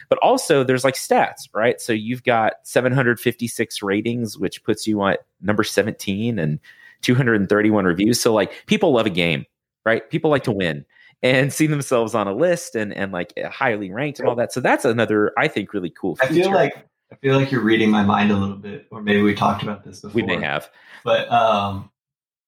[0.10, 1.80] But also, there's like stats, right?
[1.80, 6.60] So you've got 756 ratings, which puts you at number 17, and
[7.02, 8.22] 231 reviews.
[8.22, 9.46] So like people love a game,
[9.86, 10.08] right?
[10.10, 10.86] People like to win
[11.24, 14.54] and see themselves on a list and and like highly ranked and all that.
[14.54, 16.16] So that's another I think really cool.
[16.16, 16.34] Feature.
[16.34, 19.22] I feel like I feel like you're reading my mind a little bit, or maybe
[19.22, 20.14] we talked about this before.
[20.14, 20.70] We may have,
[21.06, 21.90] but um,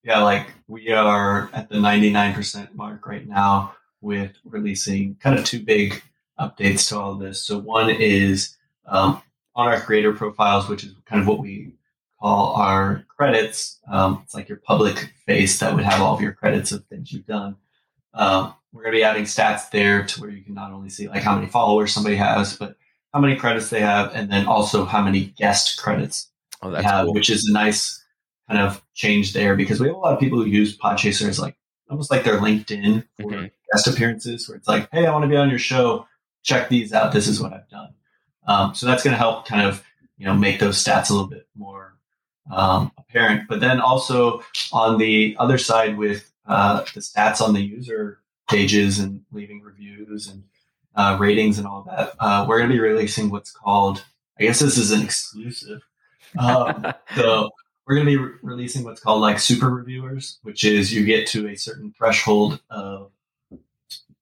[0.04, 5.62] yeah, like we are at the 99% mark right now with releasing kind of two
[5.62, 6.02] big
[6.40, 7.42] updates to all of this.
[7.42, 9.22] So one is um,
[9.56, 11.74] on our creator profiles, which is kind of what we
[12.22, 13.80] call our credits.
[13.88, 17.12] Um, it's like your public face that would have all of your credits of things
[17.12, 17.56] you've done.
[18.14, 21.08] Um, we're going to be adding stats there to where you can not only see
[21.08, 22.76] like how many followers somebody has, but
[23.14, 26.30] how many credits they have, and then also how many guest credits
[26.62, 27.14] oh, they have, cool.
[27.14, 28.04] which is a nice
[28.48, 31.40] kind of change there because we have a lot of people who use Podchaser as
[31.40, 31.56] like
[31.90, 33.46] almost like their LinkedIn for mm-hmm.
[33.72, 36.08] guest appearances, where it's like, hey, I want to be on your show.
[36.44, 37.12] Check these out.
[37.12, 37.94] This is what I've done.
[38.48, 39.84] Um, so that's going to help kind of
[40.18, 41.96] you know make those stats a little bit more
[42.50, 43.48] um, apparent.
[43.48, 49.00] But then also on the other side with uh, the stats on the user pages
[49.00, 50.44] and leaving reviews and
[50.96, 54.04] uh, ratings and all that, uh, we're going to be releasing what's called,
[54.40, 55.82] I guess this is an exclusive.
[56.38, 57.50] Um, so
[57.86, 61.28] we're going to be re- releasing what's called like super reviewers, which is you get
[61.28, 63.12] to a certain threshold of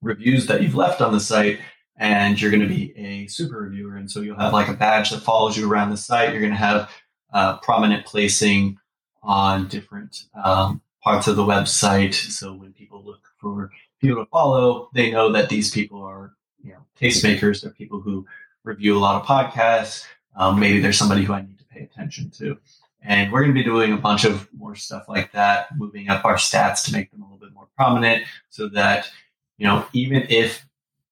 [0.02, 1.60] reviews that you've left on the site
[1.98, 3.96] and you're going to be a super reviewer.
[3.96, 6.32] And so you'll have like a badge that follows you around the site.
[6.32, 6.90] You're going to have
[7.34, 8.78] uh, prominent placing
[9.24, 12.14] on different um, parts of the website.
[12.14, 16.74] So when people look for people to follow, they know that these people are you
[16.74, 17.62] know tastemakers.
[17.62, 18.26] They're people who
[18.64, 20.06] review a lot of podcasts.
[20.36, 22.58] Um, maybe there's somebody who I need to pay attention to.
[23.02, 26.26] And we're going to be doing a bunch of more stuff like that, moving up
[26.26, 29.10] our stats to make them a little bit more prominent so that,
[29.58, 30.66] you know, even if,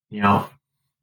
[0.10, 0.50] you know,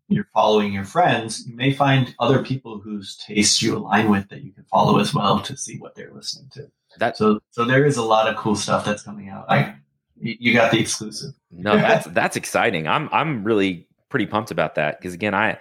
[0.08, 4.42] you're following your friends, you may find other people whose tastes you align with that
[4.42, 6.70] you can follow as well to see what they're listening to.
[6.98, 9.46] That so so there is a lot of cool stuff that's coming out.
[9.48, 9.76] I
[10.20, 11.32] you got the exclusive.
[11.50, 12.86] no, that's that's exciting.
[12.86, 15.58] I'm I'm really pretty pumped about that because again, I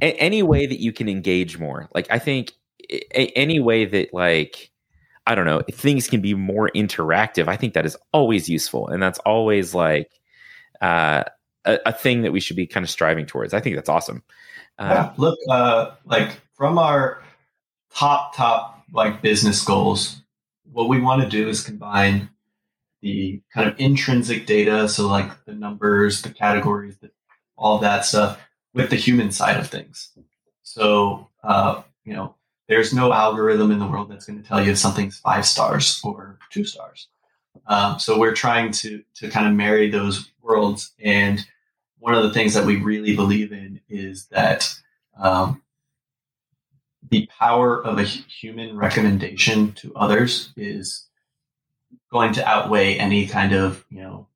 [0.00, 2.52] a, any way that you can engage more, like I think
[2.90, 4.70] a, any way that like
[5.26, 7.46] I don't know things can be more interactive.
[7.46, 10.10] I think that is always useful, and that's always like.
[10.80, 11.24] uh
[11.64, 13.54] a, a, thing that we should be kind of striving towards.
[13.54, 14.22] I think that's awesome.
[14.78, 17.22] Uh, yeah, look, uh, like from our
[17.94, 20.22] top top like business goals,
[20.72, 22.30] what we want to do is combine
[23.02, 27.10] the kind of intrinsic data, so like the numbers, the categories, the,
[27.56, 28.38] all that stuff,
[28.74, 30.12] with the human side of things.
[30.62, 32.34] So, uh, you know,
[32.68, 36.00] there's no algorithm in the world that's going to tell you if something's five stars
[36.04, 37.08] or two stars.
[37.66, 40.92] Um, so we're trying to to kind of marry those worlds.
[40.98, 41.44] And
[41.98, 44.74] one of the things that we really believe in is that
[45.18, 45.62] um,
[47.10, 51.06] the power of a human recommendation to others is
[52.10, 54.26] going to outweigh any kind of you know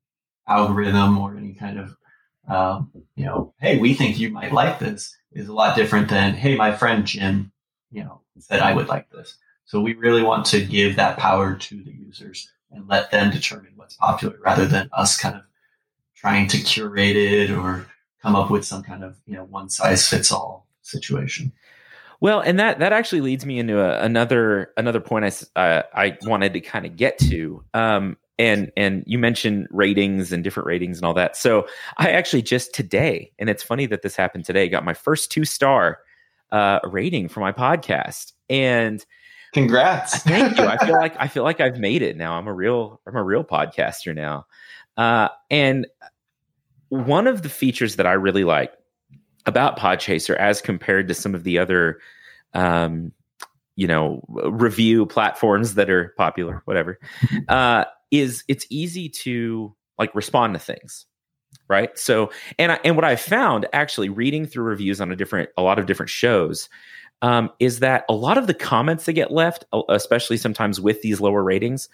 [0.47, 1.97] algorithm or any kind of
[2.47, 6.33] um, you know hey we think you might like this is a lot different than
[6.33, 7.51] hey my friend jim
[7.91, 11.55] you know said i would like this so we really want to give that power
[11.55, 15.41] to the users and let them determine what's popular rather than us kind of
[16.15, 17.87] trying to curate it or
[18.21, 21.51] come up with some kind of you know one size fits all situation
[22.21, 26.17] well, and that that actually leads me into a, another another point I uh, I
[26.23, 27.63] wanted to kind of get to.
[27.73, 31.37] Um, and and you mentioned ratings and different ratings and all that.
[31.37, 31.67] So
[31.97, 35.45] I actually just today, and it's funny that this happened today, got my first two
[35.45, 35.99] star
[36.51, 38.33] uh, rating for my podcast.
[38.49, 39.05] And
[39.55, 40.19] congrats!
[40.23, 40.65] thank you.
[40.65, 42.33] I feel like I feel like I've made it now.
[42.37, 44.45] I'm a real I'm a real podcaster now.
[44.97, 45.87] Uh, and
[46.89, 48.73] one of the features that I really like
[49.45, 51.99] about Podchaser as compared to some of the other,
[52.53, 53.11] um,
[53.75, 56.99] you know, review platforms that are popular, whatever,
[57.47, 61.05] uh, is it's easy to like respond to things,
[61.67, 61.97] right?
[61.97, 65.61] So, and I, and what I found actually reading through reviews on a different, a
[65.61, 66.69] lot of different shows,
[67.21, 71.21] um, is that a lot of the comments that get left, especially sometimes with these
[71.21, 71.89] lower ratings,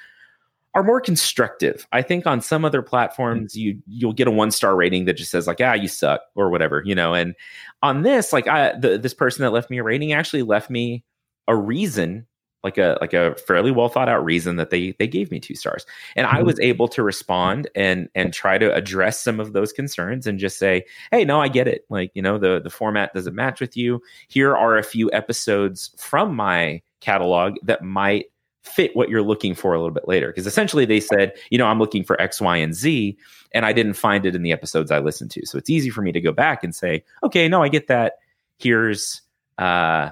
[0.73, 1.85] are more constructive.
[1.91, 5.31] I think on some other platforms you you'll get a one star rating that just
[5.31, 7.13] says like ah you suck or whatever you know.
[7.13, 7.35] And
[7.83, 11.03] on this like I the, this person that left me a rating actually left me
[11.47, 12.25] a reason
[12.63, 15.55] like a like a fairly well thought out reason that they they gave me two
[15.55, 15.85] stars
[16.15, 20.27] and i was able to respond and and try to address some of those concerns
[20.27, 23.35] and just say hey no i get it like you know the the format doesn't
[23.35, 28.25] match with you here are a few episodes from my catalog that might
[28.63, 30.27] fit what you're looking for a little bit later.
[30.27, 33.17] Because essentially they said, you know, I'm looking for X, Y, and Z,
[33.53, 35.45] and I didn't find it in the episodes I listened to.
[35.45, 38.19] So it's easy for me to go back and say, okay, no, I get that.
[38.57, 39.21] Here's
[39.57, 40.11] uh,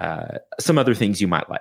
[0.00, 1.60] uh, some other things you might like.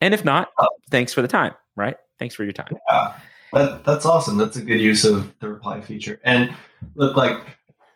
[0.00, 0.50] And if not,
[0.90, 1.96] thanks for the time, right?
[2.18, 2.76] Thanks for your time.
[2.90, 3.14] Yeah,
[3.52, 4.36] that, that's awesome.
[4.36, 6.20] That's a good use of the reply feature.
[6.24, 6.54] And
[6.94, 7.40] look, like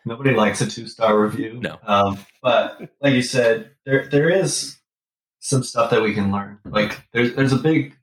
[0.04, 1.58] nobody likes a two star review.
[1.60, 1.78] No.
[1.84, 4.78] Um, but like you said, there there is
[5.40, 6.58] some stuff that we can learn.
[6.64, 7.96] Like there's there's a big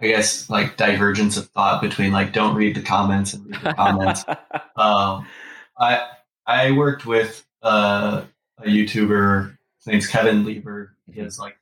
[0.00, 3.74] I guess like divergence of thought between like don't read the comments and read the
[3.74, 4.24] comments.
[4.76, 5.26] um,
[5.78, 6.08] I
[6.46, 8.24] I worked with uh,
[8.58, 9.56] a YouTuber.
[9.78, 10.96] His name's Kevin Lieber.
[11.10, 11.56] He has like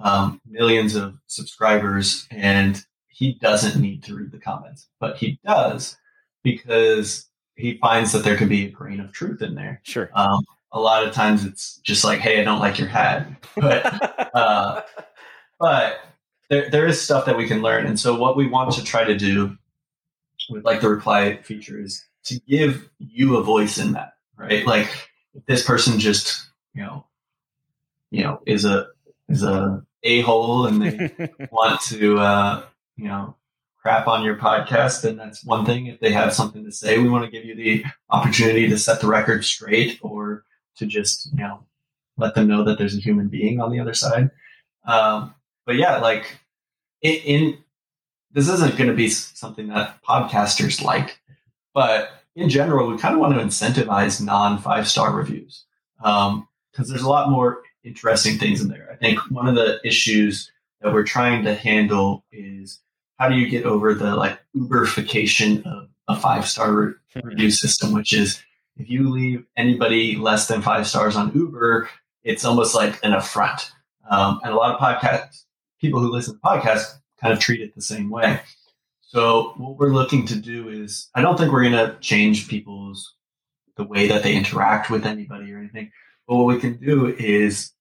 [0.00, 5.96] um, millions of subscribers, and he doesn't need to read the comments, but he does
[6.42, 7.26] because
[7.56, 9.80] he finds that there could be a grain of truth in there.
[9.84, 10.10] Sure.
[10.14, 13.26] Um, a lot of times it's just like, hey, I don't like your hat.
[13.56, 14.82] But uh,
[15.58, 16.00] but
[16.50, 17.86] there, there is stuff that we can learn.
[17.86, 19.56] And so what we want to try to do
[20.50, 24.66] with like the reply feature is to give you a voice in that, right?
[24.66, 24.88] Like
[25.34, 27.06] if this person just, you know,
[28.10, 28.88] you know, is a
[29.28, 32.62] is a a hole and they want to uh,
[32.96, 33.36] you know,
[33.80, 35.86] crap on your podcast, then that's one thing.
[35.86, 39.00] If they have something to say, we want to give you the opportunity to set
[39.00, 40.44] the record straight or
[40.76, 41.64] to just you know
[42.16, 44.30] let them know that there's a human being on the other side.
[44.86, 45.34] Um,
[45.66, 46.38] but yeah, like
[47.02, 47.58] in, in
[48.32, 51.20] this isn't going to be something that podcasters like,
[51.74, 55.64] but in general, we kind of want to incentivize non five star reviews
[55.98, 58.88] because um, there's a lot more interesting things in there.
[58.92, 62.80] I think one of the issues that we're trying to handle is
[63.18, 68.12] how do you get over the like Uberification of a five star review system, which
[68.12, 68.42] is
[68.76, 71.88] if you leave anybody less than five stars on Uber,
[72.24, 73.72] it's almost like an affront.
[74.10, 75.44] Um, and a lot of podcast
[75.80, 78.40] people who listen to podcasts kind of treat it the same way.
[79.00, 83.14] So what we're looking to do is, I don't think we're going to change people's
[83.76, 85.92] the way that they interact with anybody or anything.
[86.26, 87.72] But what we can do is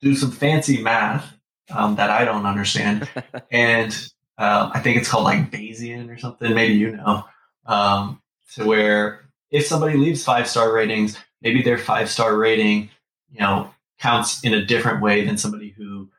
[0.00, 1.32] do some fancy math
[1.70, 3.08] um, that I don't understand,
[3.50, 3.92] and
[4.38, 6.54] um, I think it's called like Bayesian or something.
[6.54, 7.24] Maybe you know,
[7.66, 8.20] um,
[8.54, 12.90] to where if somebody leaves five star ratings, maybe their five star rating,
[13.30, 16.10] you know, counts in a different way than somebody who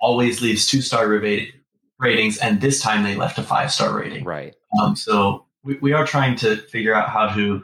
[0.00, 1.08] always leaves two star
[1.98, 4.24] ratings and this time they left a five star rating.
[4.24, 4.54] Right.
[4.80, 7.62] Um, so we, we are trying to figure out how to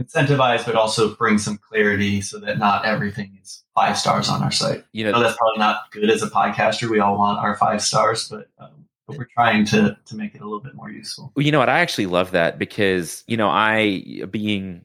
[0.00, 4.50] incentivize, but also bring some clarity so that not everything is five stars on our
[4.50, 4.84] site.
[4.92, 6.88] You know, that's probably not good as a podcaster.
[6.88, 10.40] We all want our five stars, but um, but we're trying to to make it
[10.40, 11.32] a little bit more useful.
[11.34, 11.68] Well, you know what?
[11.68, 14.84] I actually love that because you know I being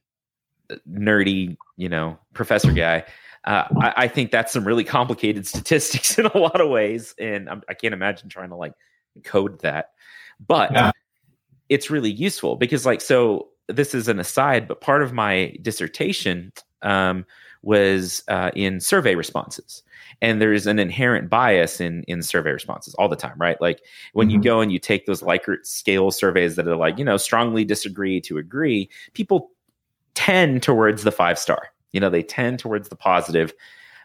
[0.89, 3.05] nerdy, you know, professor guy.
[3.45, 7.47] Uh, I, I, think that's some really complicated statistics in a lot of ways, and
[7.47, 8.74] I'm, I can not imagine trying to like
[9.24, 9.91] code that.
[10.45, 10.91] But yeah.
[11.70, 16.51] it's really useful because, like, so this is an aside, but part of my dissertation
[16.82, 17.26] um,
[17.61, 19.84] was uh, in survey responses.
[20.22, 23.59] And there's an inherent bias in in survey responses all the time, right?
[23.59, 23.82] Like
[24.13, 24.36] when mm-hmm.
[24.38, 27.66] you go and you take those Likert scale surveys that are like, you know, strongly
[27.66, 29.51] disagree to agree, people
[30.13, 31.68] tend towards the five star.
[31.91, 33.53] You know, they tend towards the positive,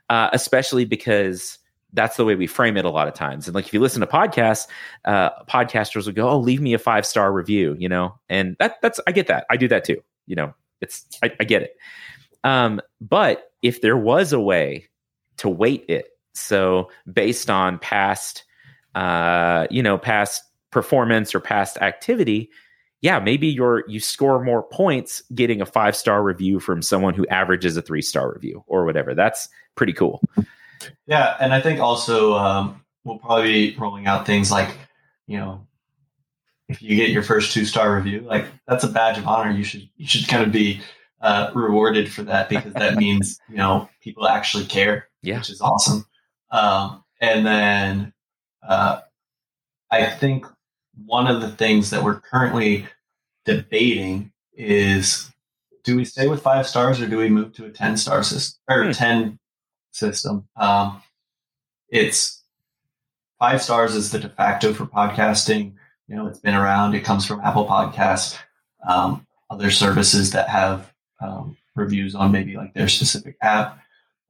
[0.08, 1.58] uh, especially because
[1.92, 3.46] that's the way we frame it a lot of times.
[3.46, 4.66] And like if you listen to podcasts,
[5.04, 8.80] uh, podcasters will go, "Oh, leave me a five star review," you know, and that
[8.82, 9.46] that's I get that.
[9.50, 10.02] I do that too.
[10.26, 11.76] You know, it's I, I get it.
[12.44, 14.88] Um, but if there was a way
[15.38, 18.44] to weight it, so based on past,
[18.94, 22.50] uh, you know, past performance or past activity,
[23.02, 27.26] yeah, maybe you're you score more points getting a five star review from someone who
[27.28, 29.14] averages a three star review or whatever.
[29.14, 30.22] That's pretty cool.
[31.06, 34.76] Yeah, and I think also um, we'll probably be rolling out things like,
[35.26, 35.66] you know,
[36.68, 39.50] if you get your first two star review, like that's a badge of honor.
[39.50, 40.80] You should you should kind of be
[41.20, 45.38] uh, rewarded for that because that means you know people actually care, yeah.
[45.38, 46.06] which is awesome.
[46.50, 48.12] Um, and then
[48.66, 49.00] uh,
[49.90, 50.46] I think
[51.06, 52.86] one of the things that we're currently
[53.44, 55.30] debating is
[55.82, 58.60] do we stay with five stars or do we move to a 10 star system
[58.68, 58.92] or hmm.
[58.92, 59.38] 10
[59.90, 60.48] system.
[60.56, 61.02] Um,
[61.88, 62.42] it's
[63.38, 65.74] five stars is the de facto for podcasting.
[66.08, 66.94] You know, it's been around.
[66.94, 68.38] It comes from Apple Podcasts,
[68.86, 73.80] um, other services that have um, reviews on maybe like their specific app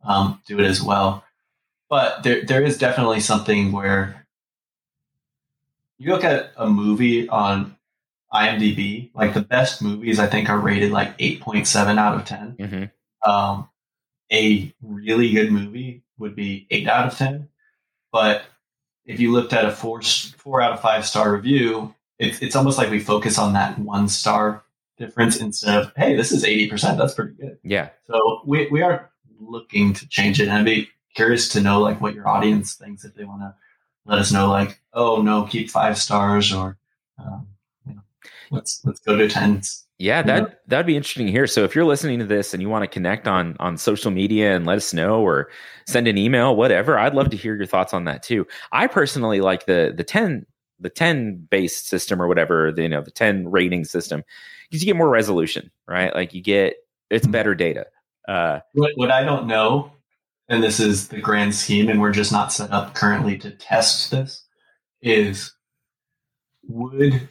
[0.05, 1.25] um, do it as well.
[1.89, 4.27] But there, there is definitely something where
[5.99, 7.77] you look at a movie on
[8.33, 12.57] IMDb, like the best movies I think are rated like 8.7 out of 10.
[12.59, 13.31] Mm-hmm.
[13.31, 13.69] Um,
[14.33, 17.49] a really good movie would be eight out of ten.
[18.13, 18.45] But
[19.05, 22.79] if you looked at a four four out of five star review, it's it's almost
[22.79, 24.63] like we focus on that one star
[24.99, 26.99] difference instead of hey, this is eighty percent.
[26.99, 27.59] That's pretty good.
[27.63, 27.91] Yeah.
[28.07, 29.11] So we we are
[29.41, 33.05] looking to change it, and I'd be curious to know like what your audience thinks
[33.05, 33.55] if they want to
[34.05, 36.77] let us know like oh no, keep five stars or
[37.19, 37.47] um,
[37.87, 38.03] you know,
[38.51, 39.87] let's let's go to tens.
[40.01, 40.55] Yeah, that yeah.
[40.69, 41.47] that'd be interesting to hear.
[41.47, 44.57] So if you're listening to this and you want to connect on on social media
[44.57, 45.51] and let us know or
[45.87, 48.47] send an email, whatever, I'd love to hear your thoughts on that too.
[48.73, 50.47] I personally like the the 10
[50.79, 54.25] the 10 based system or whatever, the, you know, the 10 rating system
[54.71, 56.15] because you get more resolution, right?
[56.15, 56.77] Like you get
[57.11, 57.33] it's mm-hmm.
[57.33, 57.85] better data.
[58.27, 59.93] Uh what, what I don't know
[60.49, 64.11] and this is the grand scheme and we're just not set up currently to test
[64.11, 64.47] this
[65.03, 65.53] is
[66.67, 67.29] would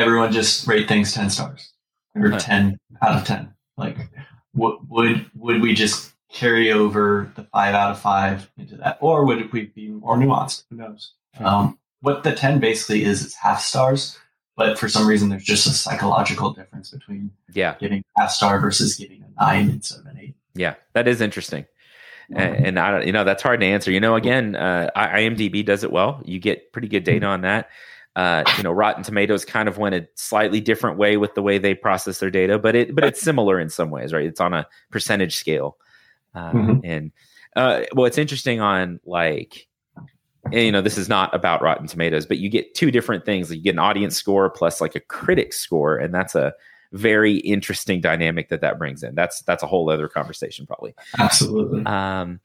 [0.00, 1.72] everyone just rate things 10 stars
[2.14, 3.96] or 10 out of 10 like
[4.52, 8.98] what would would we just carry over the five out of five into that?
[9.00, 10.64] Or would we be more nuanced?
[10.70, 11.12] Who knows?
[11.38, 14.18] Um, what the 10 basically is it's half stars
[14.56, 17.76] but for some reason there's just a psychological difference between yeah.
[17.80, 20.34] giving half star versus giving a nine instead of an eight.
[20.54, 21.66] Yeah that is interesting.
[22.32, 23.90] And, and I, you know, that's hard to answer.
[23.90, 26.22] You know, again, uh, IMDb does it well.
[26.24, 27.70] You get pretty good data on that.
[28.20, 31.56] Uh, you know, Rotten Tomatoes kind of went a slightly different way with the way
[31.56, 34.26] they process their data, but it but it's similar in some ways, right?
[34.26, 35.78] It's on a percentage scale,
[36.34, 36.80] uh, mm-hmm.
[36.84, 37.12] and
[37.56, 39.66] uh, well, it's interesting on like
[40.52, 43.50] you know this is not about Rotten Tomatoes, but you get two different things.
[43.50, 46.52] you get an audience score plus like a critic score, and that's a
[46.92, 49.14] very interesting dynamic that that brings in.
[49.14, 50.94] That's that's a whole other conversation, probably.
[51.18, 51.86] Absolutely.
[51.86, 52.40] Um,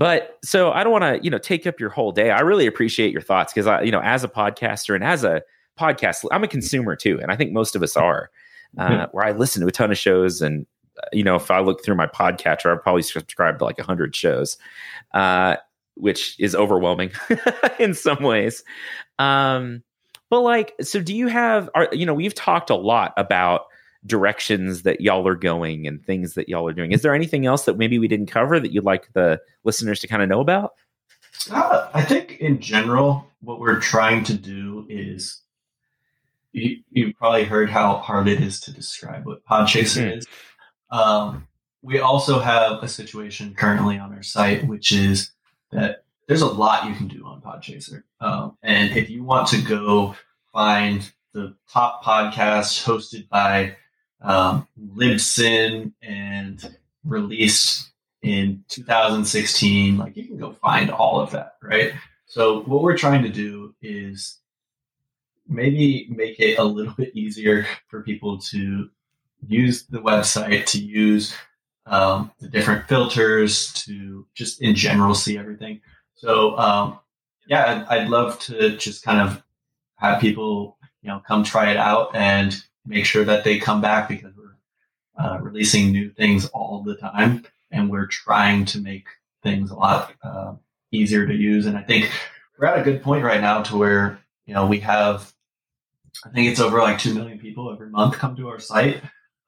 [0.00, 2.30] but so I don't want to, you know, take up your whole day.
[2.30, 5.42] I really appreciate your thoughts because I, you know, as a podcaster and as a
[5.78, 8.30] podcast, I'm a consumer too, and I think most of us are.
[8.78, 9.16] Uh, mm-hmm.
[9.16, 10.64] Where I listen to a ton of shows, and
[10.96, 14.16] uh, you know, if I look through my podcatcher, I've probably subscribed to like hundred
[14.16, 14.56] shows,
[15.12, 15.56] uh,
[15.96, 17.10] which is overwhelming
[17.78, 18.64] in some ways.
[19.18, 19.82] Um,
[20.30, 21.68] but like, so do you have?
[21.74, 23.66] Are, you know, we've talked a lot about
[24.06, 26.92] directions that y'all are going and things that y'all are doing.
[26.92, 30.08] Is there anything else that maybe we didn't cover that you'd like the listeners to
[30.08, 30.72] kind of know about?
[31.50, 35.40] Uh, I think in general, what we're trying to do is
[36.52, 40.18] you, you probably heard how hard it is to describe what Podchaser mm-hmm.
[40.18, 40.26] is.
[40.90, 41.46] Um,
[41.82, 45.30] we also have a situation currently on our site, which is
[45.72, 48.02] that there's a lot you can do on Podchaser.
[48.20, 50.14] Um, and if you want to go
[50.52, 53.76] find the top podcasts hosted by
[54.22, 57.90] um, Libsyn and released
[58.22, 59.98] in 2016.
[59.98, 61.92] Like you can go find all of that, right?
[62.26, 64.38] So what we're trying to do is
[65.48, 68.88] maybe make it a little bit easier for people to
[69.46, 71.34] use the website, to use
[71.86, 75.80] um, the different filters, to just in general see everything.
[76.14, 76.98] So um,
[77.46, 79.42] yeah, I'd, I'd love to just kind of
[79.96, 82.54] have people you know come try it out and
[82.86, 84.56] make sure that they come back because we're
[85.18, 89.06] uh, releasing new things all the time and we're trying to make
[89.42, 90.54] things a lot uh,
[90.92, 91.66] easier to use.
[91.66, 92.10] And I think
[92.58, 95.32] we're at a good point right now to where you know we have,
[96.24, 99.02] I think it's over like two million people every month come to our site.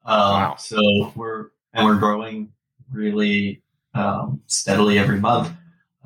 [0.05, 0.55] Um, wow.
[0.57, 2.53] So we're and we're growing
[2.91, 3.63] really
[3.93, 5.51] um, steadily every month.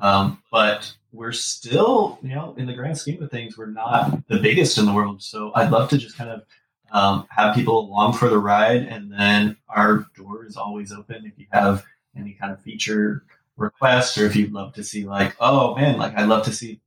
[0.00, 4.38] Um, but we're still, you know, in the grand scheme of things, we're not the
[4.38, 5.22] biggest in the world.
[5.22, 6.42] So I'd love to just kind of
[6.90, 11.38] um, have people along for the ride, and then our door is always open if
[11.38, 11.84] you have
[12.16, 13.24] any kind of feature
[13.56, 16.80] request, or if you'd love to see like, oh man, like I'd love to see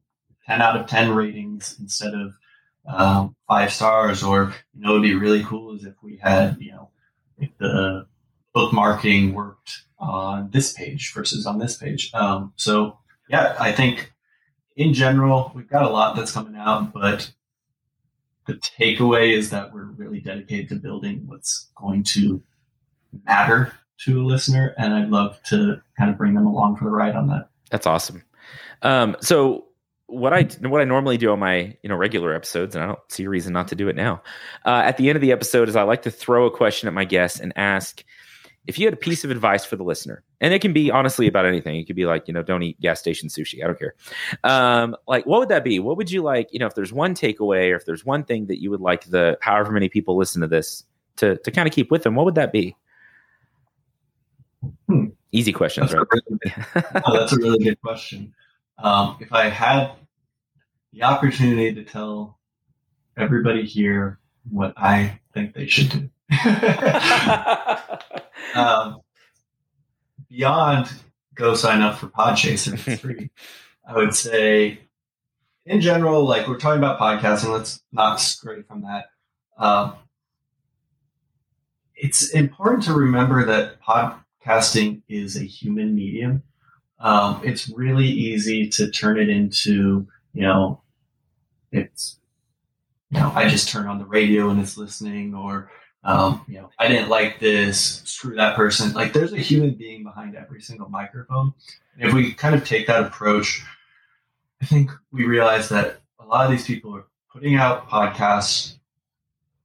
[0.46, 2.34] ten out of ten ratings instead of
[2.88, 6.72] um, five stars, or you know, it'd be really cool is if we had, you
[6.72, 6.90] know,
[7.38, 8.08] if the
[8.56, 12.12] bookmarking worked on this page versus on this page.
[12.14, 12.98] Um, so
[13.30, 14.12] yeah, I think
[14.76, 17.32] in general we've got a lot that's coming out, but
[18.52, 22.42] the takeaway is that we're really dedicated to building what's going to
[23.26, 23.74] matter
[24.06, 27.16] to a listener, and I'd love to kind of bring them along for the ride
[27.16, 27.50] on that.
[27.70, 28.24] That's awesome.
[28.82, 29.66] Um, so
[30.08, 33.00] what I what I normally do on my you know regular episodes, and I don't
[33.10, 34.22] see a reason not to do it now.
[34.66, 36.94] Uh, at the end of the episode, is I like to throw a question at
[36.94, 38.04] my guests and ask
[38.68, 41.28] if you had a piece of advice for the listener, and it can be honestly
[41.28, 41.78] about anything.
[41.78, 43.64] It could be like, you know, don't eat gas station sushi.
[43.64, 43.96] I don't care.
[44.44, 45.80] Um, like, what would that be?
[45.80, 48.48] What would you like, you know, if there's one takeaway or if there's one thing
[48.48, 50.84] that you would like the however many people listen to this
[51.18, 52.76] to to kind of keep with them, what would that be?
[54.88, 55.06] Hmm.
[55.32, 56.22] Easy questions, that's right?
[56.76, 58.34] A really oh, that's a really good question.
[58.78, 59.94] Um, if I had
[60.92, 62.38] the opportunity to tell
[63.18, 66.10] everybody here what I think they should do.
[68.56, 69.02] um,
[70.30, 70.90] beyond
[71.36, 73.30] go sign up for Podchaser, it's free.
[73.88, 74.80] I would say,
[75.66, 79.06] in general, like we're talking about podcasting, let's not stray from that.
[79.58, 79.96] Um,
[81.96, 86.44] it's important to remember that podcasting is a human medium.
[87.00, 90.82] Um, it's really easy to turn it into, you know,
[91.72, 92.20] it's,
[93.10, 95.70] you know, I just turn on the radio and it's listening, or
[96.04, 98.94] um, you know, I didn't like this, screw that person.
[98.94, 101.54] Like there's a human being behind every single microphone.
[101.98, 103.64] And if we kind of take that approach,
[104.62, 108.78] I think we realize that a lot of these people are putting out podcasts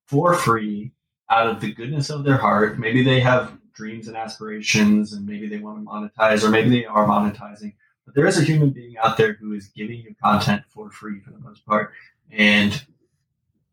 [0.07, 0.93] for free
[1.31, 2.79] out of the goodness of their heart.
[2.79, 6.85] Maybe they have dreams and aspirations and maybe they want to monetize or maybe they
[6.85, 7.75] are monetizing.
[8.05, 11.21] But there is a human being out there who is giving you content for free
[11.21, 11.93] for the most part.
[12.31, 12.85] And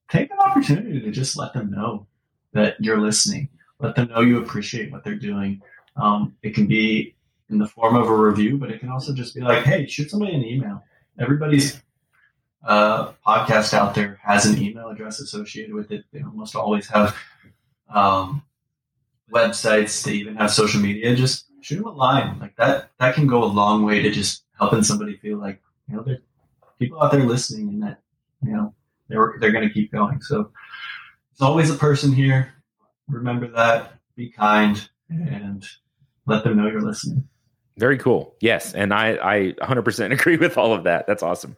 [0.10, 2.08] take an opportunity to just let them know
[2.54, 3.50] that you're listening.
[3.80, 5.62] Let them know you appreciate what they're doing.
[5.96, 7.16] Um, it can be
[7.50, 10.10] in the form of a review, but it can also just be like, hey, shoot
[10.10, 10.84] somebody an email.
[11.20, 11.82] Everybody's
[12.66, 16.06] uh, podcast out there has an email address associated with it.
[16.12, 17.16] They almost always have
[17.90, 18.42] um,
[19.32, 20.04] websites.
[20.04, 21.16] They even have social media.
[21.16, 22.92] Just shoot them a line like that.
[23.00, 26.20] That can go a long way to just helping somebody feel like you know, there
[26.80, 28.00] people out there listening, and that
[28.44, 28.74] you know
[29.10, 30.22] they're they're going to keep going.
[30.22, 30.52] So
[31.34, 32.54] there's always a person here.
[33.08, 33.94] Remember that.
[34.16, 35.66] Be kind and
[36.28, 37.28] let them know you're listening.
[37.78, 38.36] Very cool.
[38.40, 41.08] Yes, and I I 100% agree with all of that.
[41.08, 41.58] That's awesome.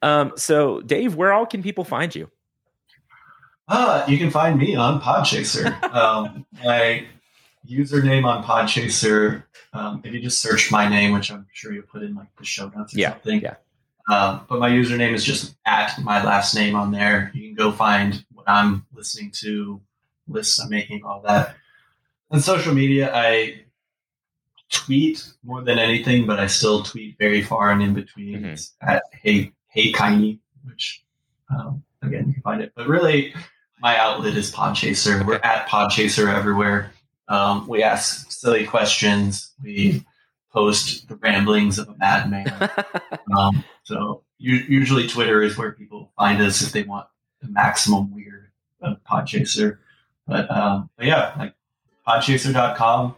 [0.00, 2.30] Um, so Dave, where all can people find you?
[3.68, 5.82] Uh, you can find me on Podchaser.
[5.94, 7.06] um, my
[7.68, 12.02] username on Podchaser, um, if you just search my name, which I'm sure you'll put
[12.02, 13.40] in like the show notes or yeah, something.
[13.40, 13.54] Yeah.
[14.10, 17.30] Um, but my username is just at my last name on there.
[17.34, 19.80] You can go find what I'm listening to,
[20.28, 21.56] lists I'm making, all that.
[22.30, 23.62] On social media, I
[24.70, 28.88] tweet more than anything, but I still tweet very far and in between mm-hmm.
[28.88, 31.04] at hey hey Kiney, which
[31.50, 32.72] um, again you can find it.
[32.74, 33.34] But really,
[33.80, 35.16] my outlet is Podchaser.
[35.16, 35.24] Okay.
[35.24, 36.92] We're at Podchaser everywhere.
[37.28, 39.52] Um, we ask silly questions.
[39.62, 40.04] We
[40.52, 42.46] post the ramblings of a madman.
[43.36, 47.06] um, so usually Twitter is where people find us if they want
[47.48, 49.78] maximum weird of Podchaser.
[50.26, 51.54] But, um, but yeah, like
[52.06, 53.14] podchaser.com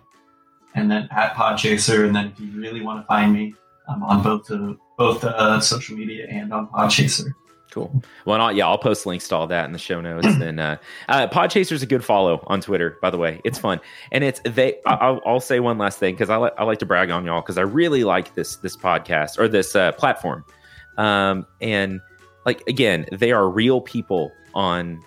[0.75, 2.07] and then at Podchaser.
[2.07, 3.55] And then if you really want to find me,
[3.89, 7.31] I'm on both the both uh, social media and on Podchaser.
[7.70, 8.05] Cool.
[8.25, 10.27] Well, I'll, yeah, I'll post links to all that in the show notes.
[10.41, 10.77] and uh,
[11.09, 13.41] uh, Podchaser's a good follow on Twitter, by the way.
[13.45, 13.81] It's fun,
[14.12, 14.77] and it's they.
[14.87, 17.41] I'll, I'll say one last thing because I, li- I like to brag on y'all
[17.41, 20.45] because I really like this this podcast or this uh, platform
[20.99, 22.01] Um, and
[22.45, 25.03] like again, they are real people on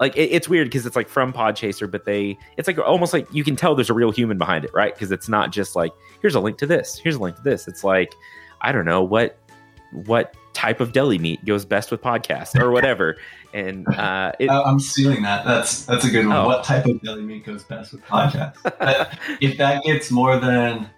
[0.00, 3.32] like it, it's weird because it's like from Podchaser, but they it's like almost like
[3.32, 4.94] you can tell there's a real human behind it, right?
[4.94, 7.68] Because it's not just like here's a link to this, here's a link to this.
[7.68, 8.12] It's like
[8.60, 9.38] I don't know what
[9.92, 13.16] what type of deli meat goes best with podcast or whatever.
[13.54, 15.44] And uh, it, I'm stealing that.
[15.44, 16.36] That's that's a good one.
[16.36, 16.46] Oh.
[16.46, 18.56] What type of deli meat goes best with podcast?
[19.40, 20.88] if that gets more than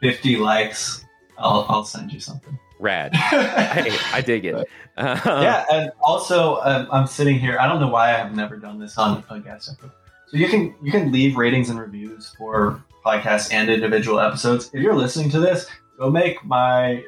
[0.00, 1.04] 50 likes,
[1.36, 2.58] I'll I'll send you something.
[2.78, 3.14] Rad.
[3.16, 4.68] hey, I dig it.
[4.96, 7.58] Uh, yeah, and also um, I'm sitting here.
[7.60, 9.92] I don't know why I have never done this on a guest episode.
[10.28, 14.70] So you can you can leave ratings and reviews for podcasts and individual episodes.
[14.72, 15.66] If you're listening to this,
[15.98, 17.04] go make my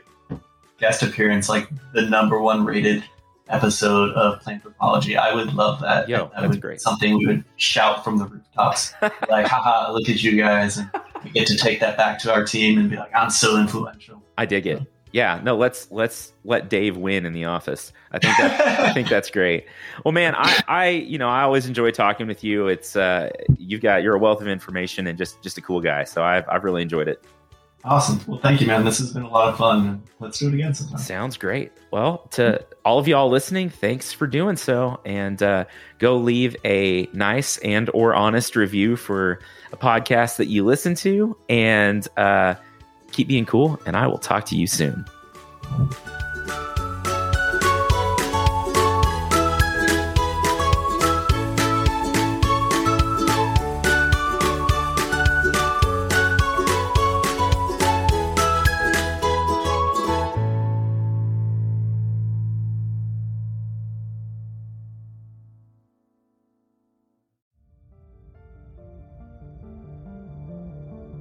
[0.78, 3.04] guest appearance like the number one rated
[3.50, 5.16] episode of Plant Apology.
[5.16, 6.08] I would love that.
[6.08, 6.80] Yo, that that's would, great.
[6.80, 8.94] Something we would shout from the rooftops,
[9.28, 10.78] like, haha, look at you guys.
[10.78, 10.90] And
[11.24, 14.22] we get to take that back to our team and be like, I'm so influential.
[14.38, 14.82] I dig it.
[15.12, 17.92] Yeah, no, let's let's let Dave win in the office.
[18.12, 19.66] I think that I think that's great.
[20.04, 22.68] Well, man, I I you know I always enjoy talking with you.
[22.68, 26.04] It's uh you've got you're a wealth of information and just just a cool guy.
[26.04, 27.24] So I've I've really enjoyed it.
[27.82, 28.20] Awesome.
[28.26, 28.84] Well, thank you, man.
[28.84, 30.02] This has been a lot of fun.
[30.18, 30.98] Let's do it again sometime.
[30.98, 31.72] Sounds great.
[31.90, 35.64] Well, to all of y'all listening, thanks for doing so, and uh,
[35.98, 39.40] go leave a nice and or honest review for
[39.72, 42.56] a podcast that you listen to, and uh,
[43.12, 43.80] keep being cool.
[43.86, 45.04] And I will talk to you soon.